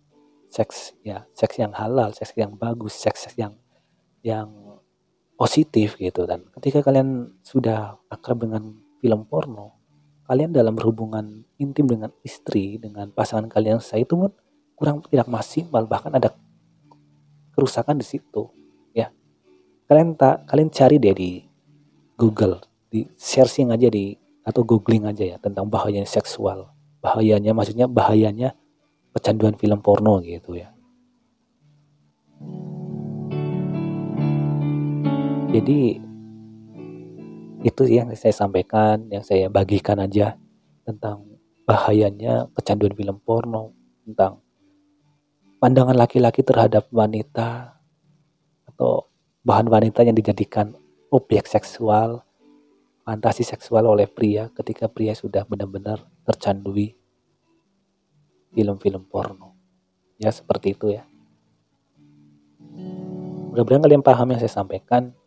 seks 0.47 0.95
ya 1.03 1.27
seks 1.35 1.59
yang 1.59 1.75
halal 1.75 2.11
seks 2.15 2.33
yang 2.35 2.55
bagus 2.55 2.95
seks 2.95 3.31
yang 3.35 3.55
yang 4.23 4.49
positif 5.37 5.99
gitu 5.99 6.25
dan 6.25 6.47
ketika 6.57 6.81
kalian 6.81 7.37
sudah 7.45 7.99
akrab 8.09 8.41
dengan 8.41 8.75
film 8.99 9.27
porno 9.29 9.77
kalian 10.27 10.51
dalam 10.51 10.75
berhubungan 10.75 11.47
intim 11.55 11.87
dengan 11.87 12.11
istri, 12.21 12.75
dengan 12.77 13.09
pasangan 13.15 13.47
kalian 13.47 13.79
saya 13.79 14.03
itu 14.03 14.19
pun 14.19 14.31
kurang 14.75 14.99
tidak 15.07 15.31
maksimal, 15.31 15.87
bahkan 15.87 16.11
ada 16.11 16.35
kerusakan 17.55 17.97
di 17.97 18.05
situ, 18.05 18.51
ya. 18.91 19.09
Kalian 19.87 20.19
tak 20.19 20.45
kalian 20.51 20.69
cari 20.69 20.99
deh 20.99 21.15
di 21.15 21.31
Google, 22.19 22.59
di 22.91 23.07
searching 23.15 23.71
aja 23.71 23.87
di 23.87 24.19
atau 24.43 24.67
googling 24.67 25.07
aja 25.07 25.23
ya 25.23 25.37
tentang 25.39 25.71
bahayanya 25.71 26.07
seksual, 26.07 26.75
bahayanya 26.99 27.55
maksudnya 27.55 27.87
bahayanya 27.87 28.51
kecanduan 29.17 29.57
film 29.57 29.81
porno 29.81 30.21
gitu 30.21 30.53
ya. 30.53 30.69
Jadi 35.49 35.97
itu 37.65 37.83
yang 37.89 38.13
saya 38.13 38.35
sampaikan, 38.35 39.09
yang 39.09 39.25
saya 39.25 39.49
bagikan 39.49 39.97
aja 39.97 40.37
tentang 40.85 41.25
bahayanya 41.65 42.45
kecanduan 42.53 42.93
film 42.93 43.17
porno, 43.25 43.73
tentang 44.05 44.39
pandangan 45.57 45.97
laki-laki 45.97 46.45
terhadap 46.45 46.85
wanita 46.93 47.81
atau 48.69 49.09
bahan 49.41 49.65
wanita 49.65 50.05
yang 50.05 50.13
dijadikan 50.13 50.77
objek 51.09 51.49
seksual, 51.49 52.21
fantasi 53.01 53.41
seksual 53.41 53.89
oleh 53.89 54.05
pria 54.05 54.53
ketika 54.53 54.85
pria 54.85 55.17
sudah 55.17 55.47
benar-benar 55.49 56.05
tercandui 56.27 56.93
film-film 58.51 59.03
porno. 59.07 59.55
Ya 60.17 60.31
seperti 60.33 60.73
itu 60.73 60.93
ya. 60.93 61.05
Mudah-mudahan 63.57 63.83
kalian 63.89 64.03
paham 64.05 64.27
yang 64.33 64.41
saya 64.41 64.53
sampaikan. 64.53 65.17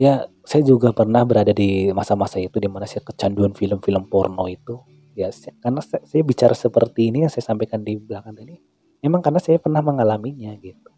Ya, 0.00 0.26
saya 0.42 0.64
juga 0.64 0.90
pernah 0.90 1.22
berada 1.22 1.52
di 1.52 1.92
masa-masa 1.92 2.40
itu 2.40 2.56
di 2.58 2.66
mana 2.66 2.88
saya 2.88 3.04
kecanduan 3.04 3.52
film-film 3.52 4.08
porno 4.08 4.48
itu. 4.48 4.80
Ya, 5.12 5.28
saya, 5.28 5.52
karena 5.60 5.84
saya, 5.84 6.00
saya 6.08 6.22
bicara 6.24 6.56
seperti 6.56 7.12
ini 7.12 7.28
yang 7.28 7.30
saya 7.30 7.44
sampaikan 7.52 7.84
di 7.84 8.00
belakang 8.00 8.32
tadi, 8.32 8.56
memang 9.04 9.20
karena 9.20 9.38
saya 9.44 9.60
pernah 9.60 9.84
mengalaminya 9.84 10.56
gitu. 10.56 10.88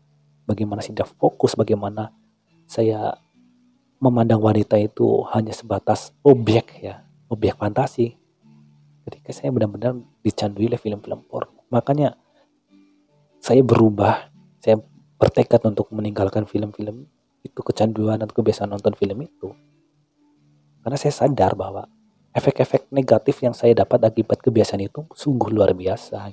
Bagaimana 0.47 0.87
tidak 0.87 1.11
fokus, 1.19 1.59
bagaimana 1.59 2.15
saya 2.65 3.19
memandang 3.99 4.39
wanita 4.39 4.79
itu 4.79 5.27
hanya 5.35 5.51
sebatas 5.51 6.15
objek 6.23 6.79
ya, 6.79 7.03
objek 7.27 7.59
fantasi. 7.59 8.15
Ketika 9.05 9.31
saya 9.37 9.53
benar-benar 9.53 10.01
dicandui 10.25 10.73
oleh 10.73 10.81
film-film 10.81 11.25
porno. 11.29 11.69
Makanya 11.69 12.17
saya 13.45 13.61
berubah, 13.61 14.33
saya 14.65 14.81
bertekad 15.21 15.61
untuk 15.69 15.93
meninggalkan 15.93 16.49
film-film 16.49 17.05
itu 17.45 17.61
kecanduan 17.61 18.17
dan 18.17 18.33
kebiasaan 18.33 18.73
nonton 18.73 18.97
film 18.97 19.21
itu. 19.21 19.53
Karena 20.81 20.97
saya 20.97 21.13
sadar 21.13 21.53
bahwa 21.53 21.85
efek-efek 22.33 22.89
negatif 22.89 23.45
yang 23.45 23.53
saya 23.53 23.77
dapat 23.77 24.01
akibat 24.09 24.41
kebiasaan 24.41 24.81
itu 24.81 25.05
sungguh 25.13 25.53
luar 25.53 25.77
biasa. 25.77 26.33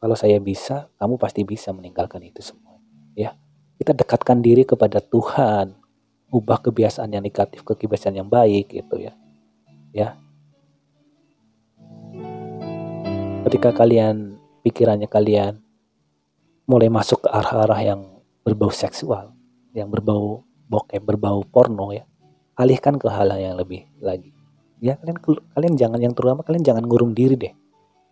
Kalau 0.00 0.16
saya 0.16 0.40
bisa, 0.40 0.88
kamu 0.96 1.20
pasti 1.20 1.44
bisa 1.44 1.74
meninggalkan 1.76 2.24
itu 2.24 2.40
semua. 2.40 2.80
Ya, 3.12 3.36
kita 3.76 3.92
dekatkan 3.92 4.40
diri 4.40 4.64
kepada 4.64 5.02
Tuhan, 5.02 5.76
ubah 6.32 6.62
kebiasaan 6.62 7.10
yang 7.12 7.20
negatif 7.20 7.66
ke 7.66 7.74
kebiasaan 7.74 8.16
yang 8.16 8.30
baik 8.30 8.70
gitu 8.70 8.96
ya. 8.96 9.12
Ya. 9.92 10.16
Ketika 13.40 13.72
kalian 13.72 14.36
pikirannya 14.60 15.08
kalian 15.08 15.64
mulai 16.68 16.92
masuk 16.92 17.24
ke 17.24 17.28
arah-arah 17.32 17.80
yang 17.80 18.00
berbau 18.44 18.68
seksual, 18.68 19.32
yang 19.72 19.88
berbau 19.88 20.44
bokep, 20.68 21.00
berbau 21.00 21.40
porno 21.48 21.88
ya, 21.88 22.04
alihkan 22.60 23.00
ke 23.00 23.08
hal 23.08 23.32
yang 23.40 23.56
lebih 23.56 23.88
lagi. 24.04 24.36
Ya 24.84 25.00
kalian 25.00 25.18
kalian 25.56 25.74
jangan 25.80 26.00
yang 26.04 26.12
terutama 26.12 26.44
kalian 26.44 26.60
jangan 26.60 26.84
ngurung 26.84 27.16
diri 27.16 27.40
deh. 27.40 27.52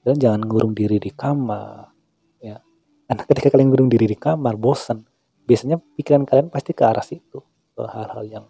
Kalian 0.00 0.16
jangan 0.16 0.40
ngurung 0.48 0.72
diri 0.72 0.96
di 0.96 1.12
kamar. 1.12 1.92
Ya. 2.40 2.64
Karena 3.04 3.22
ketika 3.28 3.48
kalian 3.52 3.68
ngurung 3.68 3.92
diri 3.92 4.08
di 4.08 4.16
kamar 4.16 4.56
bosan, 4.56 5.04
biasanya 5.44 5.76
pikiran 5.96 6.24
kalian 6.24 6.48
pasti 6.48 6.72
ke 6.72 6.88
arah 6.88 7.04
situ, 7.04 7.44
ke 7.76 7.82
hal-hal 7.84 8.24
yang 8.24 8.46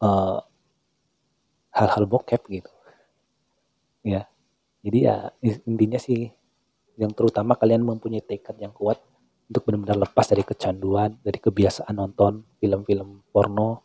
uh, 0.00 0.40
hal-hal 1.76 2.04
bokep 2.08 2.48
gitu. 2.48 2.72
Ya. 4.00 4.24
Jadi 4.80 4.98
ya 5.04 5.28
intinya 5.42 6.00
sih 6.00 6.32
yang 6.96 7.12
terutama 7.12 7.56
kalian 7.56 7.84
mempunyai 7.84 8.24
tekad 8.24 8.56
yang 8.60 8.72
kuat 8.72 9.00
untuk 9.50 9.66
benar-benar 9.66 9.98
lepas 10.06 10.30
dari 10.30 10.46
kecanduan, 10.46 11.18
dari 11.20 11.36
kebiasaan 11.42 11.96
nonton 11.96 12.46
film-film 12.62 13.26
porno. 13.34 13.82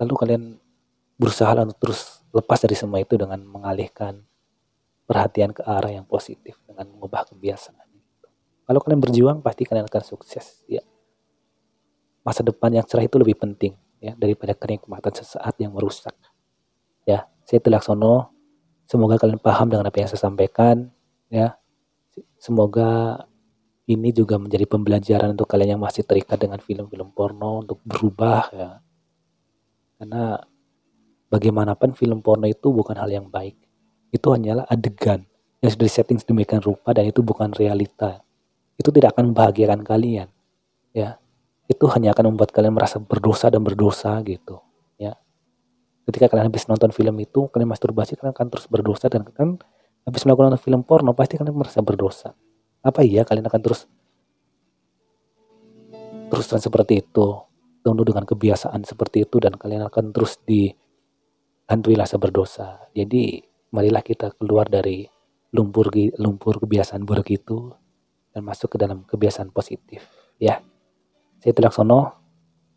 Lalu 0.00 0.14
kalian 0.16 0.42
berusaha 1.20 1.52
untuk 1.60 1.76
terus 1.76 2.24
lepas 2.32 2.58
dari 2.64 2.72
semua 2.72 3.04
itu 3.04 3.20
dengan 3.20 3.44
mengalihkan 3.44 4.24
perhatian 5.04 5.52
ke 5.52 5.60
arah 5.66 5.92
yang 5.92 6.06
positif 6.08 6.56
dengan 6.64 6.88
mengubah 6.88 7.28
kebiasaan. 7.28 7.90
Kalau 8.64 8.78
kalian 8.78 9.02
berjuang 9.02 9.38
pasti 9.42 9.66
kalian 9.66 9.90
akan 9.90 10.04
sukses 10.06 10.62
ya. 10.70 10.80
Masa 12.22 12.46
depan 12.46 12.70
yang 12.70 12.86
cerah 12.86 13.02
itu 13.02 13.18
lebih 13.18 13.34
penting 13.34 13.74
ya 13.98 14.14
daripada 14.14 14.54
kenikmatan 14.54 15.10
sesaat 15.10 15.58
yang 15.58 15.74
merusak. 15.74 16.14
Ya, 17.04 17.26
saya 17.44 17.60
Telaksono. 17.60 18.39
Semoga 18.90 19.22
kalian 19.22 19.38
paham 19.38 19.70
dengan 19.70 19.86
apa 19.86 20.02
yang 20.02 20.10
saya 20.10 20.26
sampaikan 20.26 20.90
ya. 21.30 21.54
Semoga 22.42 23.22
ini 23.86 24.10
juga 24.10 24.34
menjadi 24.34 24.66
pembelajaran 24.66 25.38
untuk 25.38 25.46
kalian 25.46 25.78
yang 25.78 25.82
masih 25.86 26.02
terikat 26.02 26.42
dengan 26.42 26.58
film-film 26.58 27.14
porno 27.14 27.62
untuk 27.62 27.78
berubah 27.86 28.50
ya. 28.50 28.82
Karena 29.94 30.42
bagaimanapun 31.30 31.94
film 31.94 32.18
porno 32.18 32.50
itu 32.50 32.74
bukan 32.74 32.98
hal 32.98 33.06
yang 33.14 33.30
baik. 33.30 33.54
Itu 34.10 34.34
hanyalah 34.34 34.66
adegan 34.66 35.22
yang 35.62 35.70
sudah 35.70 35.86
disetting 35.86 36.18
sedemikian 36.18 36.58
rupa 36.58 36.90
dan 36.90 37.06
itu 37.06 37.22
bukan 37.22 37.54
realita. 37.54 38.26
Itu 38.74 38.90
tidak 38.90 39.14
akan 39.14 39.30
membahagiakan 39.30 39.86
kalian. 39.86 40.26
Ya. 40.90 41.22
Itu 41.70 41.86
hanya 41.94 42.10
akan 42.10 42.34
membuat 42.34 42.50
kalian 42.50 42.74
merasa 42.74 42.98
berdosa 42.98 43.54
dan 43.54 43.62
berdosa 43.62 44.18
gitu. 44.26 44.58
Ketika 46.10 46.26
kalian 46.26 46.50
habis 46.50 46.66
nonton 46.66 46.90
film 46.90 47.14
itu, 47.22 47.46
kalian 47.54 47.70
masturbasi, 47.70 48.18
kalian 48.18 48.34
akan 48.34 48.46
terus 48.50 48.66
berdosa 48.66 49.06
dan 49.06 49.22
kan 49.30 49.62
habis 50.02 50.26
melakukan 50.26 50.58
film 50.58 50.82
porno 50.82 51.14
pasti 51.14 51.38
kalian 51.38 51.54
merasa 51.54 51.78
berdosa. 51.86 52.34
Apa 52.82 53.06
iya 53.06 53.22
kalian 53.22 53.46
akan 53.46 53.60
terus 53.62 53.86
terus 56.34 56.50
seperti 56.50 57.06
itu, 57.06 57.26
tunduk 57.86 58.10
dengan 58.10 58.26
kebiasaan 58.26 58.82
seperti 58.82 59.22
itu 59.22 59.38
dan 59.38 59.54
kalian 59.54 59.86
akan 59.86 60.10
terus 60.10 60.42
dihantui 60.42 61.94
rasa 61.94 62.18
berdosa. 62.18 62.90
Jadi 62.90 63.46
marilah 63.70 64.02
kita 64.02 64.34
keluar 64.34 64.66
dari 64.66 65.06
lumpur 65.54 65.94
lumpur 66.18 66.58
kebiasaan 66.58 67.06
buruk 67.06 67.30
itu 67.30 67.70
dan 68.34 68.42
masuk 68.42 68.74
ke 68.74 68.76
dalam 68.82 69.06
kebiasaan 69.06 69.54
positif 69.54 70.02
ya. 70.42 70.58
Saya 71.38 71.54
Telaksono 71.54 72.19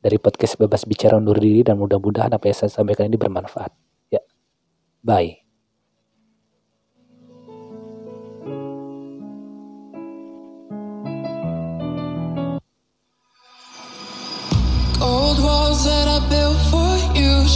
dari 0.04 0.20
podcast 0.20 0.60
Bebas 0.60 0.84
Bicara 0.84 1.16
Undur 1.16 1.40
Diri 1.40 1.64
dan 1.64 1.80
mudah-mudahan 1.80 2.36
apa 2.36 2.52
yang 2.52 2.58
saya 2.60 2.72
sampaikan 2.76 3.08
ini 3.08 3.16
bermanfaat. 3.16 3.72
Ya. 4.12 4.20
Bye. 5.00 5.40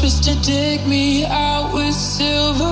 Just 0.07 0.23
to 0.23 0.39
dig 0.39 0.87
me 0.87 1.25
out 1.25 1.73
with 1.73 1.93
silver 1.93 2.67